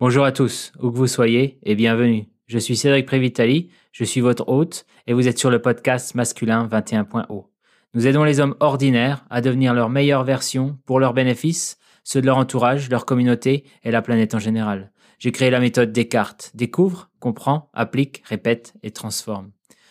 [0.00, 2.24] Bonjour à tous, où que vous soyez, et bienvenue.
[2.46, 6.66] Je suis Cédric Prévitali, je suis votre hôte, et vous êtes sur le podcast Masculin
[6.66, 7.44] 21.0.
[7.92, 12.26] Nous aidons les hommes ordinaires à devenir leur meilleure version pour leurs bénéfices, ceux de
[12.26, 14.90] leur entourage, leur communauté et la planète en général.
[15.18, 16.52] J'ai créé la méthode Descartes.
[16.54, 19.50] Découvre, comprend, applique, répète et transforme.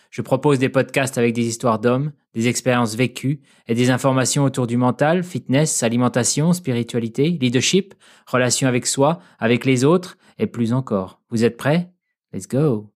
[0.09, 4.67] Je propose des podcasts avec des histoires d'hommes, des expériences vécues et des informations autour
[4.67, 7.93] du mental, fitness, alimentation, spiritualité, leadership,
[8.25, 11.21] relation avec soi, avec les autres et plus encore.
[11.29, 11.91] Vous êtes prêts?
[12.33, 12.91] Let's go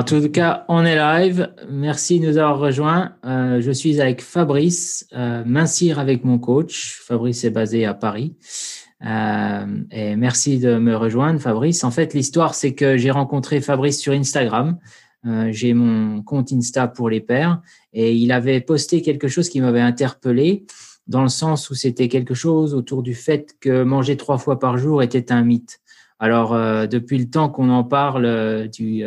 [0.00, 1.52] En tout cas, on est live.
[1.68, 3.12] Merci de nous avoir rejoints.
[3.26, 6.98] Euh, je suis avec Fabrice, euh, Mincir avec mon coach.
[7.06, 8.34] Fabrice est basé à Paris.
[9.04, 11.84] Euh, et merci de me rejoindre, Fabrice.
[11.84, 14.78] En fait, l'histoire, c'est que j'ai rencontré Fabrice sur Instagram.
[15.26, 17.60] Euh, j'ai mon compte Insta pour les pères
[17.92, 20.64] et il avait posté quelque chose qui m'avait interpellé
[21.08, 24.78] dans le sens où c'était quelque chose autour du fait que manger trois fois par
[24.78, 25.78] jour était un mythe.
[26.18, 26.54] Alors,
[26.86, 29.04] depuis le temps qu'on en parle du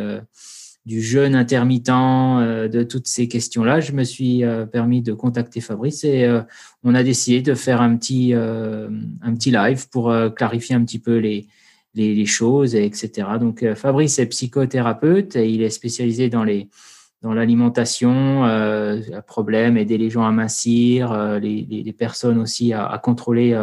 [0.85, 5.61] du jeûne intermittent, euh, de toutes ces questions-là, je me suis euh, permis de contacter
[5.61, 6.41] Fabrice et euh,
[6.83, 11.17] on a décidé de faire un petit, un petit live pour clarifier un petit peu
[11.17, 11.47] les,
[11.95, 13.27] les, choses, etc.
[13.39, 16.69] Donc Fabrice est psychothérapeute et il est spécialisé dans les
[17.21, 23.57] dans l'alimentation, euh, problème, aider les gens à mincir, les, les, personnes aussi à contrôler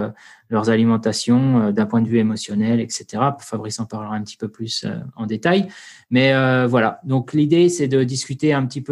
[0.51, 3.07] leurs alimentations euh, d'un point de vue émotionnel, etc.
[3.39, 5.69] Fabrice en parlera un petit peu plus euh, en détail.
[6.11, 8.91] Mais euh, voilà, donc l'idée, c'est de discuter un petit peu,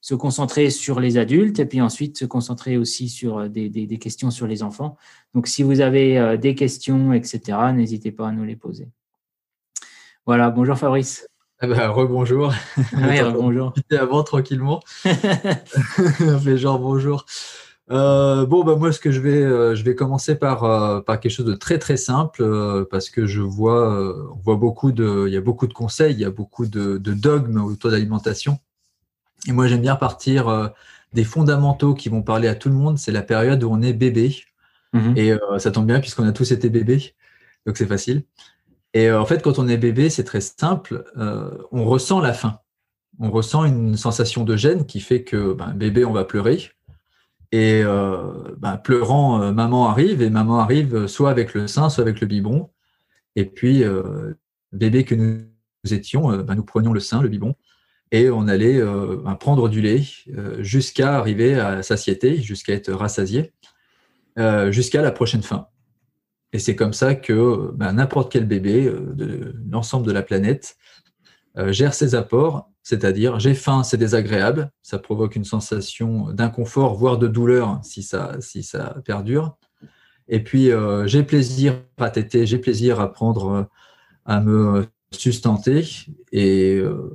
[0.00, 3.98] se concentrer sur les adultes et puis ensuite se concentrer aussi sur des, des, des
[3.98, 4.96] questions sur les enfants.
[5.34, 8.88] Donc si vous avez des questions, etc., n'hésitez pas à nous les poser.
[10.26, 11.28] Voilà, bonjour Fabrice.
[11.60, 12.52] Ah bah, rebonjour.
[12.76, 13.72] Oui, rebonjour.
[13.98, 14.80] avant tranquillement.
[15.04, 17.24] fait genre bonjour.
[17.90, 21.20] Euh, bon, bah moi, ce que je vais, euh, je vais commencer par, euh, par
[21.20, 25.26] quelque chose de très très simple euh, parce que je vois, on voit beaucoup de,
[25.28, 27.96] il y a beaucoup de conseils, il y a beaucoup de, de dogmes autour de
[27.96, 28.58] l'alimentation.
[29.46, 30.72] Et moi, j'aime bien partir
[31.12, 32.98] des fondamentaux qui vont parler à tout le monde.
[32.98, 34.34] C'est la période où on est bébé.
[34.92, 35.16] Mmh.
[35.16, 37.14] Et ça tombe bien puisqu'on a tous été bébés,
[37.66, 38.24] donc c'est facile.
[38.94, 41.04] Et en fait, quand on est bébé, c'est très simple.
[41.70, 42.58] on ressent la faim.
[43.20, 46.75] On ressent une sensation de gêne qui fait que ben, bébé, on va pleurer
[47.52, 52.02] et euh, bah, pleurant, euh, maman arrive, et maman arrive soit avec le sein, soit
[52.02, 52.70] avec le biberon.
[53.36, 54.34] Et puis, euh,
[54.72, 55.44] bébé que nous
[55.90, 57.54] étions, bah, nous prenions le sein, le biberon,
[58.12, 58.80] et on allait
[59.24, 60.02] bah, prendre du lait
[60.60, 63.52] jusqu'à arriver à satiété, jusqu'à être rassasié,
[64.70, 65.68] jusqu'à la prochaine fin.
[66.52, 70.76] Et c'est comme ça que n'importe quel bébé de l'ensemble de la planète
[71.72, 77.26] gère ses apports c'est-à-dire j'ai faim, c'est désagréable, ça provoque une sensation d'inconfort, voire de
[77.26, 79.56] douleur si ça, si ça perdure.
[80.28, 83.62] Et puis euh, j'ai plaisir à téter, j'ai plaisir à prendre, euh,
[84.24, 85.84] à me sustenter
[86.30, 87.10] et euh,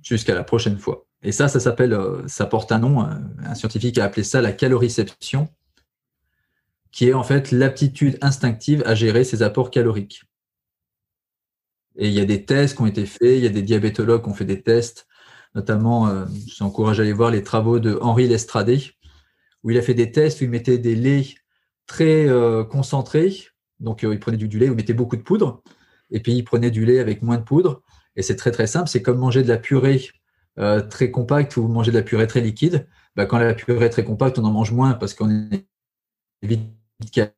[0.00, 1.04] jusqu'à la prochaine fois.
[1.22, 1.94] Et ça, ça s'appelle,
[2.26, 5.50] ça porte un nom, un scientifique a appelé ça la caloriception,
[6.90, 10.22] qui est en fait l'aptitude instinctive à gérer ses apports caloriques.
[11.96, 14.22] Et il y a des tests qui ont été faits, il y a des diabétologues
[14.22, 15.06] qui ont fait des tests,
[15.54, 18.90] notamment, euh, je vous encourage à aller voir les travaux de Henri Lestradé,
[19.62, 21.36] où il a fait des tests où il mettait des laits
[21.86, 23.34] très euh, concentrés,
[23.80, 25.62] donc euh, il prenait du, lait, où il mettait beaucoup de poudre,
[26.10, 27.82] et puis il prenait du lait avec moins de poudre,
[28.16, 30.10] et c'est très très simple, c'est comme manger de la purée
[30.88, 32.86] très compacte ou manger de la purée très liquide.
[33.16, 35.66] Bah, quand la purée est très compacte, on en mange moins parce qu'on est
[36.42, 36.62] vite
[37.10, 37.32] calé,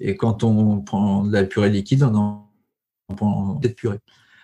[0.00, 2.45] et quand on prend de la purée liquide, on en
[3.76, 4.00] purée.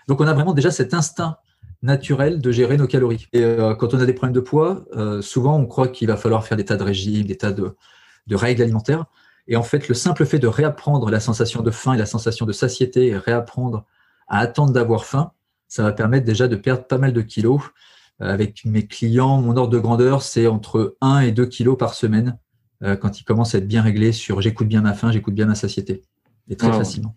[0.08, 1.36] Donc on a vraiment déjà cet instinct
[1.82, 3.26] naturel de gérer nos calories.
[3.32, 6.16] Et euh, quand on a des problèmes de poids, euh, souvent on croit qu'il va
[6.16, 7.74] falloir faire des tas de régimes, des tas de,
[8.30, 9.06] règles alimentaires.
[9.48, 12.46] Et en fait, le simple fait de réapprendre la sensation de faim et la sensation
[12.46, 13.84] de satiété et réapprendre
[14.28, 15.32] à attendre d'avoir faim,
[15.66, 17.60] ça va permettre déjà de perdre pas mal de kilos.
[18.20, 21.94] Euh, avec mes clients, mon ordre de grandeur, c'est entre 1 et 2 kilos par
[21.94, 22.38] semaine
[23.00, 25.54] quand ils commencent à être bien réglés sur j'écoute bien ma faim, j'écoute bien ma
[25.54, 26.02] satiété.
[26.48, 27.14] Et très facilement.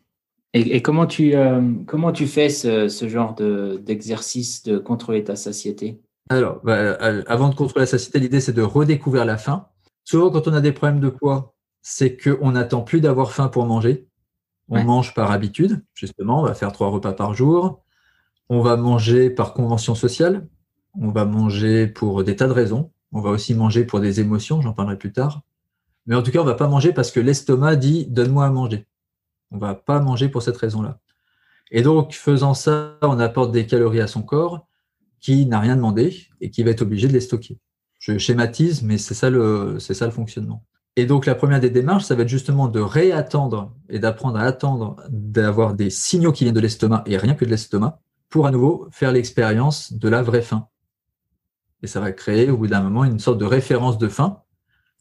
[0.57, 5.99] Et, comment, tu, euh, comment tu fais ce, ce genre d'exercice de, contrôler ta satiété?
[6.29, 9.67] Alors, bah, euh, avant de contrôler la satiété, l'idée c'est de redécouvrir la faim.
[10.05, 13.65] Souvent, quand on a des problèmes de poids, c'est qu'on n'attend plus d'avoir faim pour
[13.65, 14.07] manger.
[14.69, 17.83] On mange par habitude, justement, on va faire trois repas par jour.
[18.47, 20.47] On va manger par convention sociale.
[20.99, 22.91] On va manger pour des tas de raisons.
[23.11, 25.41] On va aussi manger pour des émotions, j'en parlerai plus tard.
[26.05, 28.49] Mais en tout cas, on ne va pas manger parce que l'estomac dit donne-moi à
[28.49, 28.87] manger.
[29.55, 30.99] On va pas manger pour cette raison-là.
[31.71, 34.67] Et donc, faisant ça, on apporte des calories à son corps
[35.21, 37.57] qui n'a rien demandé et qui va être obligé de les stocker.
[37.99, 40.63] Je schématise, mais c'est ça le, c'est ça le fonctionnement.
[40.97, 44.43] Et donc, la première des démarches, ça va être justement de réattendre et d'apprendre à
[44.43, 47.99] attendre d'avoir des signaux qui viennent de l'estomac et rien que de l'estomac
[48.29, 50.67] pour à nouveau faire l'expérience de la vraie faim.
[51.81, 54.41] Et ça va créer au bout d'un moment une sorte de référence de faim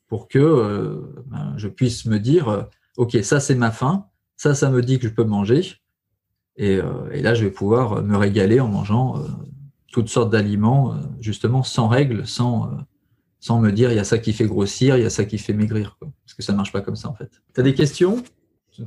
[0.09, 2.63] pour que euh, ben, je puisse me dire, euh,
[2.97, 4.07] OK, ça c'est ma faim,
[4.37, 5.63] ça, ça me dit que je peux manger.
[6.57, 9.23] Et, euh, et là, je vais pouvoir me régaler en mangeant
[9.93, 12.71] toutes sortes d'aliments, justement sans règles, sans
[13.45, 15.37] sans me dire il y a ça qui fait grossir, il y a ça qui
[15.37, 15.99] fait maigrir.
[16.01, 17.31] Parce que ça marche pas comme ça en fait.
[17.55, 18.25] Tu as des questions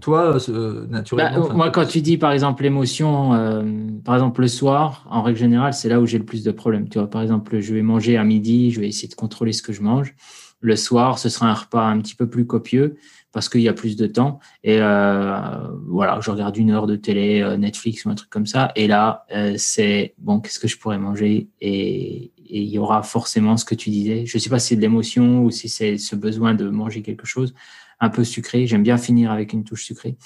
[0.02, 1.48] toi, euh, naturellement?
[1.48, 3.64] Bah, moi, quand tu dis par exemple l'émotion, euh,
[4.04, 6.90] par exemple le soir, en règle générale, c'est là où j'ai le plus de problèmes.
[6.90, 9.62] Tu vois, par exemple, je vais manger à midi, je vais essayer de contrôler ce
[9.62, 10.14] que je mange.
[10.60, 12.98] Le soir, ce sera un repas un petit peu plus copieux
[13.38, 14.40] parce qu'il y a plus de temps.
[14.64, 18.72] Et euh, voilà, je regarde une heure de télé, Netflix ou un truc comme ça.
[18.76, 21.50] Et là, c'est bon, qu'est-ce que je pourrais manger?
[21.62, 24.26] Et, il y aura forcément ce que tu disais.
[24.26, 27.04] Je ne sais pas si c'est de l'émotion ou si c'est ce besoin de manger
[27.04, 27.54] quelque chose
[28.00, 28.66] un peu sucré.
[28.66, 30.18] J'aime bien finir avec une touche sucrée.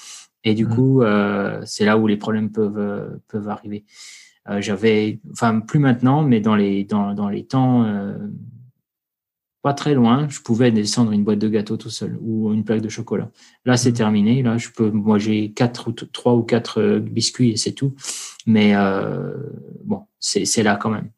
[0.44, 0.74] Et du mmh.
[0.74, 3.84] coup, euh, c'est là où les problèmes peuvent, euh, peuvent arriver.
[4.48, 7.84] Euh, j'avais, enfin, plus maintenant, mais dans les, dans, dans les temps
[9.62, 12.80] pas très loin, je pouvais descendre une boîte de gâteaux tout seul ou une plaque
[12.80, 13.30] de chocolat.
[13.64, 13.94] Là, c'est mmh.
[13.94, 14.42] terminé.
[14.42, 17.94] Là, je peux, moi, j'ai quatre ou trois ou quatre biscuits et c'est tout.
[18.46, 18.74] Mais
[19.84, 21.10] bon, c'est là quand même.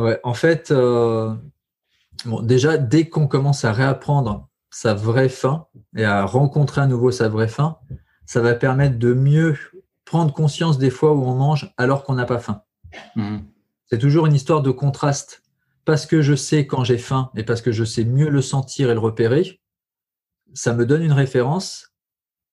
[0.00, 1.34] Ouais, en fait, euh,
[2.24, 7.10] bon, déjà, dès qu'on commence à réapprendre sa vraie faim et à rencontrer à nouveau
[7.10, 7.76] sa vraie faim,
[8.24, 9.58] ça va permettre de mieux
[10.06, 12.62] prendre conscience des fois où on mange alors qu'on n'a pas faim.
[13.14, 13.42] Mhm.
[13.90, 15.42] C'est toujours une histoire de contraste.
[15.84, 18.90] Parce que je sais quand j'ai faim et parce que je sais mieux le sentir
[18.90, 19.60] et le repérer,
[20.52, 21.92] ça me donne une référence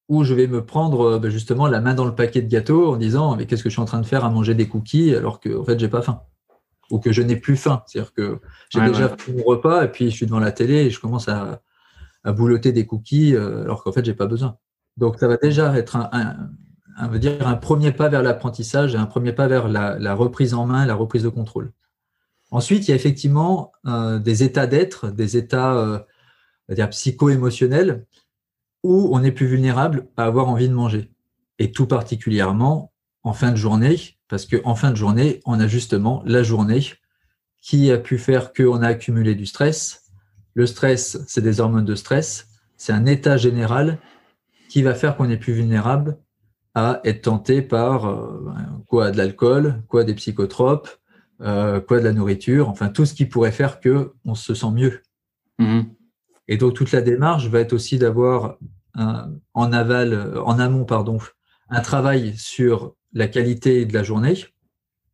[0.08, 2.94] où je vais me prendre euh, ben, justement la main dans le paquet de gâteaux
[2.94, 5.14] en disant mais qu'est-ce que je suis en train de faire à manger des cookies
[5.14, 6.22] alors que en fait j'ai pas faim?
[6.90, 7.84] Ou que je n'ai plus faim.
[7.86, 8.40] C'est-à-dire que
[8.70, 11.28] j'ai déjà pris mon repas et puis je suis devant la télé et je commence
[11.28, 11.62] à,
[12.28, 14.58] à boulotter des cookies euh, alors qu'en fait, j'ai pas besoin.
[14.98, 18.98] Donc, ça va déjà être un, un, veut dire un premier pas vers l'apprentissage et
[18.98, 21.72] un premier pas vers la, la, reprise en main, la reprise de contrôle.
[22.52, 28.06] Ensuite, il y a effectivement euh, des états d'être, des états euh, psycho-émotionnels
[28.84, 31.12] où on est plus vulnérable à avoir envie de manger.
[31.60, 36.24] Et tout particulièrement en fin de journée, parce qu'en fin de journée, on a justement
[36.26, 36.82] la journée
[37.62, 40.06] qui a pu faire qu'on a accumulé du stress.
[40.54, 42.48] Le stress, c'est des hormones de stress.
[42.78, 44.00] C'est un état général
[44.70, 46.18] qui va faire qu'on est plus vulnérable
[46.76, 48.46] à être tenté par euh,
[48.88, 50.90] quoi de l'alcool, quoi des psychotropes,
[51.42, 54.72] euh, quoi de la nourriture, enfin tout ce qui pourrait faire que on se sent
[54.72, 55.02] mieux.
[55.60, 55.82] Mmh.
[56.48, 58.58] Et donc toute la démarche va être aussi d'avoir
[59.54, 61.20] en aval, en amont pardon,
[61.70, 64.46] un travail sur la qualité de la journée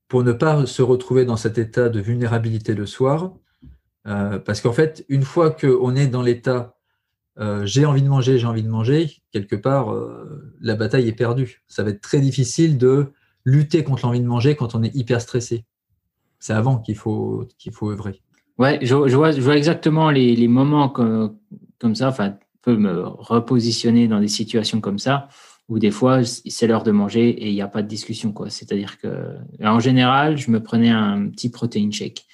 [0.08, 3.34] pour ne pas se retrouver dans cet état de vulnérabilité le soir.
[4.08, 6.78] Euh, parce qu'en fait, une fois qu'on est dans l'état
[7.40, 11.14] euh, j'ai envie de manger, j'ai envie de manger, quelque part, euh, la bataille est
[11.14, 11.64] perdue.
[11.68, 13.12] Ça va être très difficile de
[13.44, 15.66] lutter contre l'envie de manger quand on est hyper stressé.
[16.44, 18.22] C'est avant qu'il faut, qu'il faut œuvrer.
[18.58, 21.38] Ouais, je, vois, je vois exactement les, les moments comme,
[21.80, 25.30] comme ça, enfin, peut me repositionner dans des situations comme ça
[25.70, 28.50] où des fois c'est l'heure de manger et il n'y a pas de discussion quoi.
[28.50, 32.26] C'est-à-dire que en général, je me prenais un petit protein shake,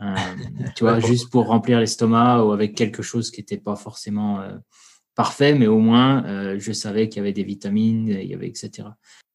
[0.00, 0.14] euh,
[0.74, 4.56] tu vois, juste pour remplir l'estomac ou avec quelque chose qui n'était pas forcément euh,
[5.14, 8.48] parfait, mais au moins euh, je savais qu'il y avait des vitamines, il y avait
[8.48, 8.88] etc.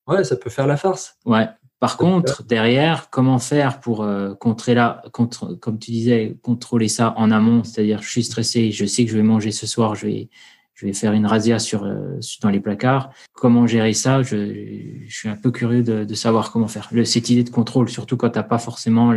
[0.07, 1.19] Ouais, ça peut faire la farce.
[1.23, 1.47] Ouais.
[1.83, 4.07] Par contre, derrière, comment faire pour
[4.39, 8.85] contrer là, contre, comme tu disais, contrôler ça en amont, c'est-à-dire je suis stressé, je
[8.85, 10.29] sais que je vais manger ce soir, je vais
[10.75, 13.11] je vais faire une razzia sur, euh, dans les placards.
[13.33, 14.21] Comment gérer ça?
[14.23, 16.87] Je, je, suis un peu curieux de, de savoir comment faire.
[16.91, 19.13] Le, cette idée de contrôle, surtout quand tu n'as pas forcément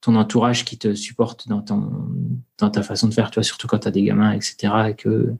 [0.00, 1.90] ton entourage qui te supporte dans, ton,
[2.58, 4.72] dans ta façon de faire, tu vois, surtout quand tu as des gamins, etc.
[4.88, 5.34] Et que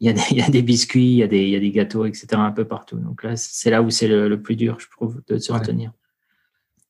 [0.00, 1.56] il y, a des, il y a des biscuits, il y a des, il y
[1.56, 2.28] a des gâteaux, etc.
[2.32, 2.96] un peu partout.
[2.96, 5.92] Donc là, c'est là où c'est le, plus dur, je trouve, de se retenir.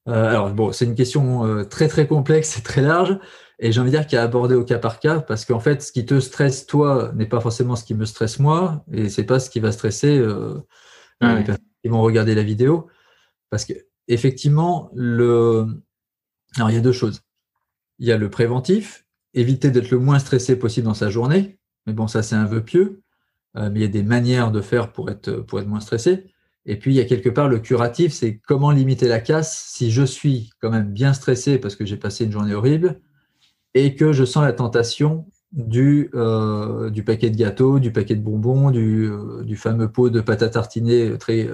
[0.09, 3.19] Euh, alors bon, c'est une question euh, très très complexe et très large.
[3.59, 5.83] Et j'ai envie de dire qu'il a abordé au cas par cas, parce qu'en fait,
[5.83, 9.25] ce qui te stresse toi n'est pas forcément ce qui me stresse moi, et c'est
[9.25, 10.59] pas ce qui va stresser euh,
[11.21, 12.89] ah les personnes qui vont regarder la vidéo.
[13.51, 13.75] Parce que
[14.09, 15.67] effectivement, le...
[16.57, 17.21] Alors, il y a deux choses.
[17.99, 21.60] Il y a le préventif, éviter d'être le moins stressé possible dans sa journée.
[21.91, 23.03] Mais bon, ça, c'est un vœu pieux.
[23.57, 26.33] Euh, mais il y a des manières de faire pour être, pour être moins stressé.
[26.67, 29.91] Et puis, il y a quelque part le curatif, c'est comment limiter la casse si
[29.91, 33.01] je suis quand même bien stressé parce que j'ai passé une journée horrible
[33.75, 36.11] et que je sens la tentation du,
[36.93, 39.11] du paquet de gâteaux, du paquet de bonbons, du,
[39.43, 41.49] du fameux pot de pâte à tartiner très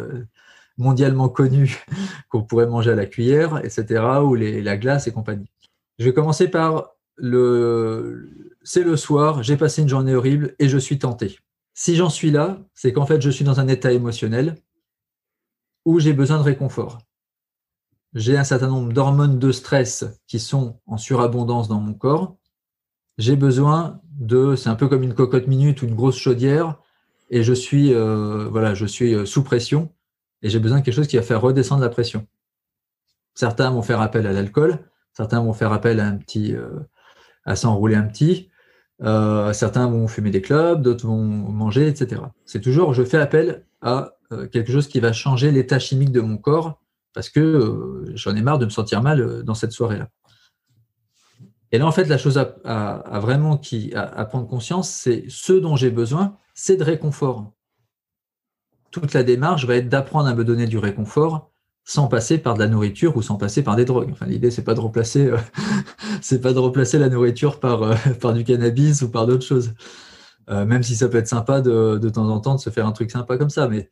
[0.78, 1.84] mondialement connu
[2.28, 5.50] qu'on pourrait manger à la cuillère, etc., ou les, la glace et compagnie.
[5.98, 8.45] Je vais commencer par le.
[8.68, 11.38] C'est le soir, j'ai passé une journée horrible et je suis tenté.
[11.72, 14.56] Si j'en suis là, c'est qu'en fait, je suis dans un état émotionnel
[15.84, 16.98] où j'ai besoin de réconfort.
[18.12, 22.38] J'ai un certain nombre d'hormones de stress qui sont en surabondance dans mon corps.
[23.18, 26.76] J'ai besoin de, c'est un peu comme une cocotte minute ou une grosse chaudière,
[27.30, 29.94] et je suis, euh, voilà, je suis euh, sous pression
[30.42, 32.26] et j'ai besoin de quelque chose qui va faire redescendre la pression.
[33.36, 36.80] Certains vont faire appel à l'alcool, certains vont faire appel à un petit, euh,
[37.44, 38.50] à s'enrouler un petit,
[39.02, 42.22] euh, certains vont fumer des clubs, d'autres vont manger, etc.
[42.44, 46.20] C'est toujours, je fais appel à euh, quelque chose qui va changer l'état chimique de
[46.20, 46.80] mon corps
[47.12, 50.08] parce que j'en ai marre de me sentir mal dans cette soirée-là.
[51.72, 55.76] Et là, en fait, la chose à, vraiment qui, à prendre conscience, c'est ce dont
[55.76, 57.56] j'ai besoin, c'est de réconfort
[59.00, 61.50] toute la démarche va être d'apprendre à me donner du réconfort
[61.86, 64.10] sans passer par de la nourriture ou sans passer par des drogues.
[64.12, 65.38] Enfin, l'idée, c'est pas de remplacer, euh,
[66.20, 69.72] c'est pas de remplacer la nourriture par, euh, par du cannabis ou par d'autres choses.
[70.50, 72.86] Euh, même si ça peut être sympa de, de, temps en temps de se faire
[72.86, 73.68] un truc sympa comme ça.
[73.68, 73.88] Mais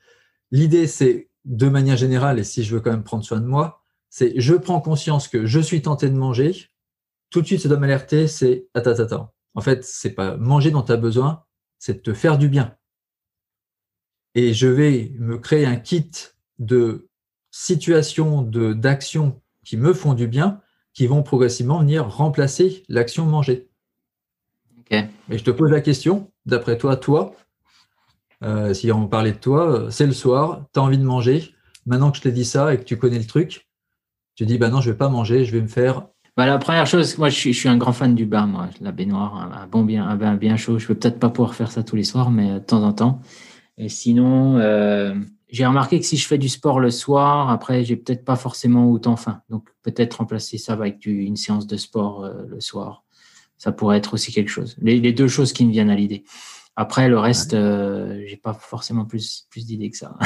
[0.51, 3.83] l'idée, c'est de manière générale, et si je veux quand même prendre soin de moi,
[4.11, 6.69] c'est je prends conscience que je suis tenté de manger.
[7.31, 9.33] Tout de suite, ça doit m'alerter, c'est attends, attends.
[9.55, 11.45] En fait, c'est pas manger dont tu as besoin,
[11.79, 12.77] c'est te faire du bien
[14.35, 16.11] et je vais me créer un kit
[16.59, 17.09] de
[17.57, 20.61] situations, d'actions qui me font du bien,
[20.93, 23.69] qui vont progressivement venir remplacer l'action manger.
[24.81, 25.05] Okay.
[25.31, 27.33] Et je te pose la question, d'après toi, toi,
[28.43, 31.55] euh, si on parlait de toi, euh, c'est le soir, tu as envie de manger,
[31.87, 33.69] maintenant que je t'ai dit ça et que tu connais le truc,
[34.35, 36.89] tu dis, bah non, je vais pas manger, je vais me faire bah, la première
[36.89, 39.69] chose, moi, je suis, je suis, un grand fan du bain, moi, la baignoire, un,
[39.69, 40.81] bon bien, un bain bien chaud.
[40.81, 43.21] Je peux peut-être pas pouvoir faire ça tous les soirs, mais de temps en temps.
[43.79, 45.15] Et sinon, euh,
[45.55, 48.91] j'ai remarqué que si je fais du sport le soir, après, j'ai peut-être pas forcément
[48.91, 49.41] autant faim.
[49.51, 53.05] Donc, peut-être remplacer ça avec une séance de sport euh, le soir.
[53.57, 54.75] Ça pourrait être aussi quelque chose.
[54.81, 56.25] Les, deux choses qui me viennent à l'idée.
[56.75, 60.19] Après, le reste, euh, j'ai pas forcément plus, plus d'idées que ça.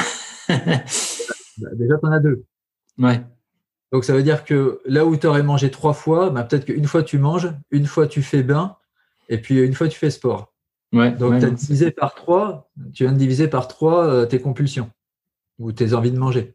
[1.60, 2.44] Bah, déjà, tu en as deux.
[2.98, 3.20] Ouais.
[3.90, 6.84] Donc, ça veut dire que là où tu aurais mangé trois fois, bah, peut-être qu'une
[6.84, 8.76] fois tu manges, une fois tu fais bain,
[9.28, 10.54] et puis une fois tu fais sport.
[10.92, 14.88] Donc, tu as divisé par 3, tu viens de diviser par 3 euh, tes compulsions
[15.58, 16.54] ou tes envies de manger.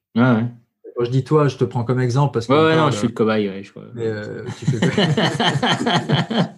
[0.96, 2.54] Quand je dis toi, je te prends comme exemple parce que.
[2.54, 3.64] Ouais, non, je suis le cobaye.
[3.64, 3.86] je crois.
[3.94, 4.78] Mais euh, tu fais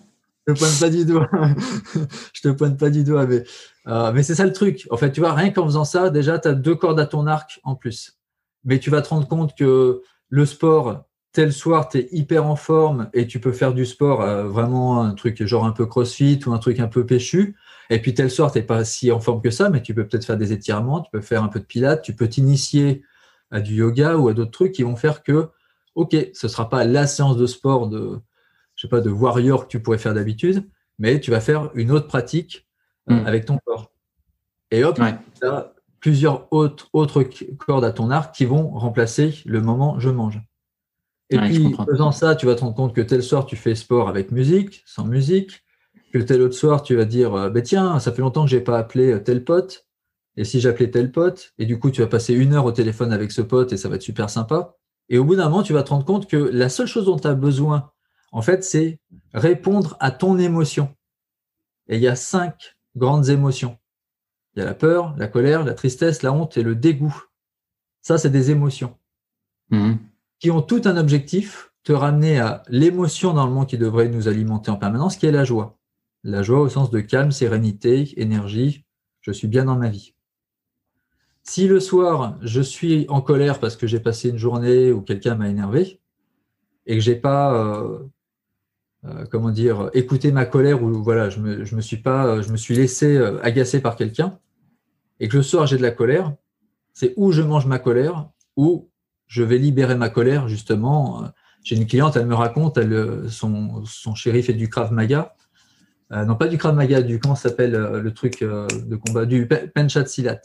[0.47, 1.29] je te pointe pas du doigt.
[2.33, 3.43] je te pointe pas du doigt, mais,
[3.87, 4.87] euh, mais c'est ça le truc.
[4.91, 7.27] En fait, tu vois, rien qu'en faisant ça, déjà, tu as deux cordes à ton
[7.27, 8.19] arc en plus.
[8.65, 12.55] Mais tu vas te rendre compte que le sport, tel soir, tu es hyper en
[12.55, 16.51] forme et tu peux faire du sport, vraiment un truc genre un peu crossfit ou
[16.51, 17.55] un truc un peu péchu.
[17.89, 20.07] Et puis, telle sorte, tu n'es pas si en forme que ça, mais tu peux
[20.07, 23.03] peut-être faire des étirements, tu peux faire un peu de pilates, tu peux t'initier
[23.51, 25.49] à du yoga ou à d'autres trucs qui vont faire que,
[25.95, 28.19] OK, ce ne sera pas la séance de sport de,
[28.75, 30.67] je sais pas, de warrior que tu pourrais faire d'habitude,
[30.99, 32.67] mais tu vas faire une autre pratique
[33.09, 33.27] euh, hmm.
[33.27, 33.91] avec ton corps.
[34.71, 37.23] Et hop, tu as plusieurs autres, autres
[37.57, 40.41] cordes à ton arc qui vont remplacer le moment je mange.
[41.31, 43.73] Et puis, en faisant ça, tu vas te rendre compte que tel soir, tu fais
[43.73, 45.64] sport avec musique, sans musique,
[46.15, 48.55] que tel autre soir, tu vas dire euh, bah, tiens, ça fait longtemps que je
[48.55, 49.85] n'ai pas appelé euh, tel pote.
[50.37, 53.11] Et si j'appelais tel pote, et du coup, tu vas passer une heure au téléphone
[53.11, 54.77] avec ce pote et ça va être super sympa.
[55.09, 57.19] Et au bout d'un moment, tu vas te rendre compte que la seule chose dont
[57.19, 57.91] tu as besoin,
[58.31, 59.01] en fait, c'est
[59.33, 60.95] répondre à ton émotion.
[61.89, 63.77] Et il y a cinq grandes émotions.
[64.55, 67.25] Il y a la peur, la colère, la tristesse, la honte et le dégoût.
[68.01, 68.97] Ça, c'est des émotions
[69.69, 69.95] mmh.
[70.39, 74.77] qui ont tout un objectif, te ramener à l'émotion normalement qui devrait nous alimenter en
[74.77, 75.74] permanence, qui est la joie.
[76.27, 78.83] La joie au sens de calme, sérénité, énergie,
[79.21, 80.15] je suis bien dans ma vie.
[81.43, 85.35] Si le soir, je suis en colère parce que j'ai passé une journée où quelqu'un
[85.35, 86.01] m'a énervé
[86.87, 87.99] et que j'ai pas, euh,
[89.05, 92.73] euh, comment dire, écouté ma colère ou voilà, je me, suis pas, je me suis
[92.73, 94.39] laissé euh, agacer par quelqu'un
[95.19, 96.33] et que le soir j'ai de la colère,
[96.91, 98.89] c'est où je mange ma colère ou
[99.27, 101.25] je vais libérer ma colère justement.
[101.63, 105.44] J'ai une cliente, elle me raconte, elle, son, son chéri fait du Krav Maga euh,
[106.11, 109.47] non, pas du Krav Maga, du comment s'appelle euh, le truc euh, de combat, du
[109.47, 110.41] Penchat Silat.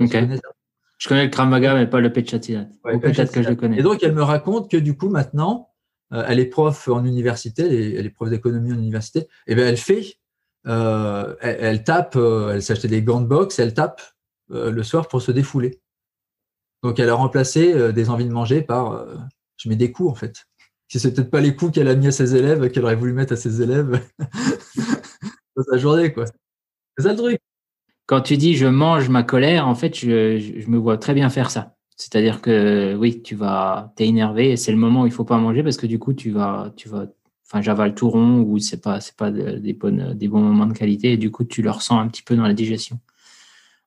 [0.00, 0.16] Ok.
[0.98, 2.66] Je connais le Krav Maga, mais pas le Penchat Silat.
[2.82, 3.78] Peut-être que je le connais.
[3.78, 5.70] Et donc, elle me raconte que du coup, maintenant,
[6.10, 10.20] elle est prof en université, elle est, prof d'économie en université, et bien elle fait,
[10.64, 14.00] elle, tape, elle acheté des gants de boxe, elle tape
[14.48, 15.80] le soir pour se défouler.
[16.84, 19.04] Donc, elle a remplacé des envies de manger par
[19.56, 20.46] je mets des coups en fait
[20.88, 23.12] si c'est peut-être pas les coups qu'elle a mis à ses élèves, qu'elle aurait voulu
[23.12, 24.00] mettre à ses élèves.
[25.70, 26.24] sa journée, quoi.
[26.96, 27.38] C'est ça le truc.
[28.06, 31.50] Quand tu dis je mange ma colère, en fait, je, me vois très bien faire
[31.50, 31.76] ça.
[31.96, 35.38] C'est-à-dire que oui, tu vas, t'es énervé et c'est le moment où il faut pas
[35.38, 37.06] manger parce que du coup, tu vas, tu vas,
[37.46, 40.72] enfin, j'avale tout rond ou c'est pas, c'est pas des, bonnes, des bons moments de
[40.72, 42.98] qualité et du coup, tu le ressens un petit peu dans la digestion.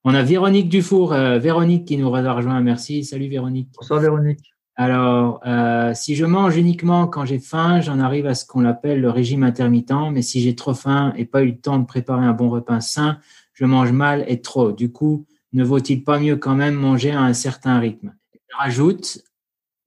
[0.03, 2.59] On a Véronique Dufour, euh, Véronique qui nous a rejoint.
[2.61, 3.03] Merci.
[3.03, 3.69] Salut Véronique.
[3.77, 4.56] Bonsoir Véronique.
[4.79, 9.01] Alors, euh, si je mange uniquement quand j'ai faim, j'en arrive à ce qu'on appelle
[9.01, 10.11] le régime intermittent.
[10.11, 12.79] Mais si j'ai trop faim et pas eu le temps de préparer un bon repas
[12.79, 13.19] sain,
[13.53, 14.71] je mange mal et trop.
[14.71, 18.13] Du coup, ne vaut-il pas mieux quand même manger à un certain rythme?
[18.55, 19.23] Rajoute,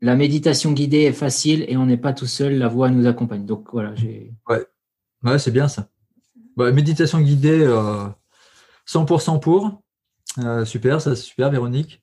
[0.01, 3.47] la méditation guidée est facile et on n'est pas tout seul, la voix nous accompagne.
[3.47, 4.33] Donc voilà, j'ai.
[4.49, 5.89] Ouais, c'est bien ça.
[6.57, 7.65] Bah, méditation guidée,
[8.89, 9.83] 100% euh, pour.
[10.39, 12.03] Euh, super, ça c'est super, Véronique.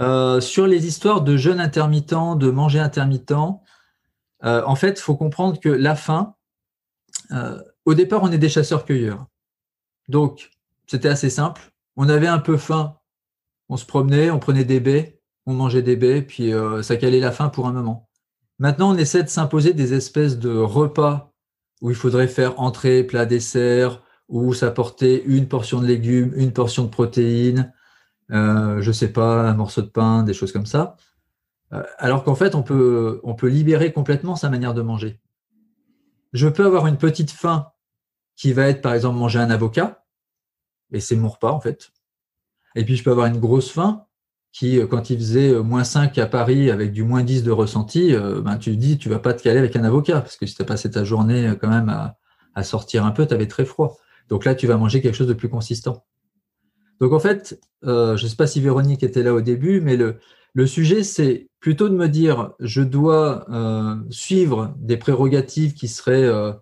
[0.00, 3.32] Euh, sur les histoires de jeûne intermittent, de manger intermittent,
[4.44, 6.34] euh, en fait, il faut comprendre que la faim,
[7.32, 9.26] euh, au départ, on est des chasseurs-cueilleurs.
[10.08, 10.50] Donc,
[10.86, 11.60] c'était assez simple.
[11.96, 12.96] On avait un peu faim,
[13.68, 16.52] on se promenait, on prenait des baies, on mangeait des baies, puis
[16.82, 18.08] ça calait la faim pour un moment.
[18.58, 21.32] Maintenant, on essaie de s'imposer des espèces de repas
[21.80, 26.84] où il faudrait faire entrée, plat, dessert, où s'apporter une portion de légumes, une portion
[26.84, 27.72] de protéines,
[28.32, 30.96] euh, je sais pas, un morceau de pain, des choses comme ça.
[31.72, 35.20] Euh, alors qu'en fait, on peut, libérer complètement sa manière de manger.
[36.32, 37.72] Je peux avoir une petite faim
[38.36, 40.04] qui va être, par exemple, manger un avocat,
[40.92, 41.92] et c'est mon repas, en fait.
[42.74, 44.06] Et puis, je peux avoir une grosse faim
[44.52, 48.14] qui, euh, quand il faisait moins 5 à Paris avec du moins 10 de ressenti,
[48.14, 50.54] ben, tu te dis, tu vas pas te caler avec un avocat, parce que si
[50.54, 52.16] tu as passé ta journée quand même à,
[52.54, 53.98] à sortir un peu, tu avais très froid.
[54.28, 56.04] Donc là, tu vas manger quelque chose de plus consistant.
[57.00, 59.96] Donc en fait, euh, je ne sais pas si Véronique était là au début, mais
[59.96, 66.24] le, sujet, c'est plutôt de me dire, je dois euh, suivre des prérogatives qui seraient
[66.24, 66.52] euh,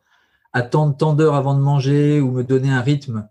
[0.52, 3.28] attendre tant d'heures avant de manger ou me donner un rythme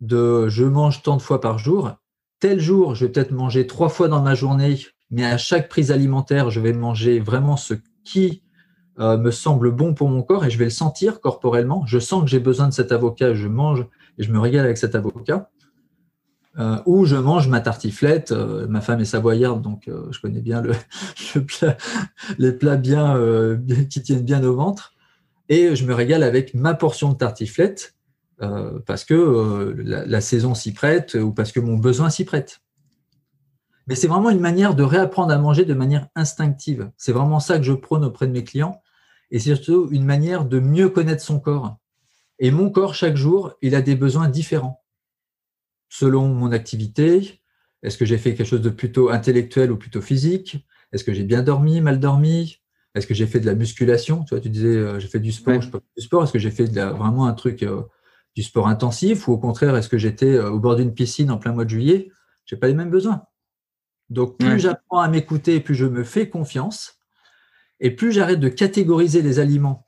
[0.00, 1.92] de je mange tant de fois par jour.
[2.38, 4.78] Tel jour, je vais peut-être manger trois fois dans ma journée,
[5.10, 8.42] mais à chaque prise alimentaire, je vais manger vraiment ce qui
[8.98, 11.84] me semble bon pour mon corps et je vais le sentir corporellement.
[11.86, 13.86] Je sens que j'ai besoin de cet avocat, je mange
[14.18, 15.50] et je me régale avec cet avocat.
[16.58, 18.32] Euh, où je mange ma tartiflette.
[18.32, 20.72] Euh, ma femme est savoyarde, donc euh, je connais bien le,
[22.38, 23.18] les plats bien,
[23.90, 24.94] qui tiennent bien au ventre.
[25.48, 27.94] Et je me régale avec ma portion de tartiflette
[28.84, 32.60] parce que la, saison s'y prête ou parce que mon besoin s'y prête.
[33.86, 36.90] Mais c'est vraiment une manière de réapprendre à manger de manière instinctive.
[36.98, 38.82] C'est vraiment ça que je prône auprès de mes clients.
[39.30, 41.76] Et c'est surtout une manière de mieux connaître son corps.
[42.40, 44.82] Et mon corps, chaque jour, il a des besoins différents
[45.98, 47.40] selon mon activité.
[47.82, 50.66] Est-ce que j'ai fait quelque chose de plutôt intellectuel ou plutôt physique?
[50.92, 52.58] Est-ce que j'ai bien dormi, mal dormi?
[52.94, 54.24] Est-ce que j'ai fait de la musculation?
[54.24, 56.24] Tu vois, tu disais, euh, j'ai fait du sport, je peux du sport.
[56.24, 57.82] Est-ce que j'ai fait de vraiment un truc, euh,
[58.34, 61.38] du sport intensif Ou au contraire, est-ce que j'étais euh, au bord d'une piscine en
[61.38, 62.10] plein mois de juillet?
[62.44, 63.22] Je n'ai pas les mêmes besoins.
[64.10, 66.98] Donc, plus j'apprends à m'écouter, plus je me fais confiance.
[67.80, 69.86] Et plus j'arrête de catégoriser les aliments.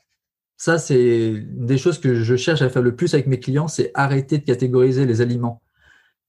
[0.57, 3.69] Ça, c'est une des choses que je cherche à faire le plus avec mes clients,
[3.69, 5.63] c'est arrêter de catégoriser les aliments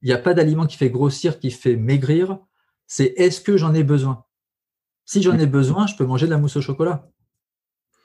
[0.02, 2.40] il n'y a pas d'aliment qui fait grossir, qui fait maigrir.
[2.88, 4.26] C'est est-ce que j'en ai besoin?
[5.06, 7.10] Si j'en ai besoin, je peux manger de la mousse au chocolat.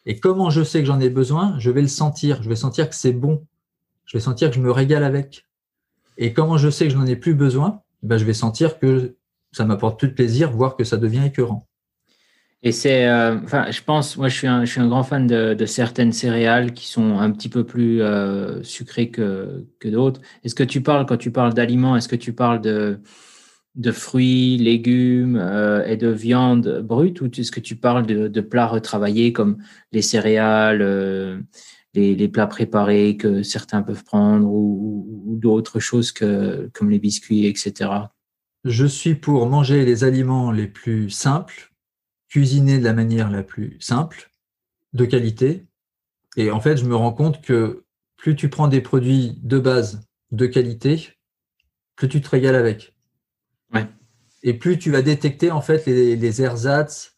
[0.06, 1.58] Et comment je sais que j'en ai besoin?
[1.58, 2.42] Je vais le sentir.
[2.42, 3.46] Je vais sentir que c'est bon.
[4.04, 5.46] Je vais sentir que je me régale avec.
[6.18, 7.82] Et comment je sais que je n'en ai plus besoin?
[8.02, 9.16] Ben, Je vais sentir que
[9.52, 11.66] ça m'apporte plus de plaisir, voire que ça devient écœurant.
[12.66, 15.26] Et c'est, euh, enfin, je pense, moi, je suis un, je suis un grand fan
[15.26, 20.22] de, certaines céréales qui sont un petit peu plus euh, sucrées que, que d'autres.
[20.44, 23.00] Est-ce que tu parles, quand tu parles d'aliments, est-ce que tu parles de,
[23.74, 28.40] de fruits, légumes euh, et de viande brute ou est-ce que tu parles de, de,
[28.40, 29.58] plats retravaillés comme
[29.92, 31.44] les céréales,
[31.92, 36.98] les, les, plats préparés que certains peuvent prendre ou, ou d'autres choses que, comme les
[36.98, 37.90] biscuits, etc.
[38.64, 41.73] Je suis pour manger les aliments les plus simples
[42.34, 44.32] cuisiner de la manière la plus simple,
[44.92, 45.66] de qualité.
[46.36, 47.84] Et en fait, je me rends compte que
[48.16, 50.00] plus tu prends des produits de base
[50.32, 51.10] de qualité,
[51.94, 52.96] plus tu te régales avec.
[54.42, 57.14] Et plus tu vas détecter en fait les, les ersatz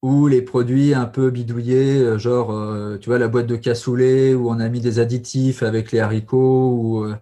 [0.00, 4.32] ou les produits un peu bidouillés, euh, genre euh, tu vois la boîte de cassoulet
[4.32, 7.16] où on a mis des additifs avec les haricots ou euh,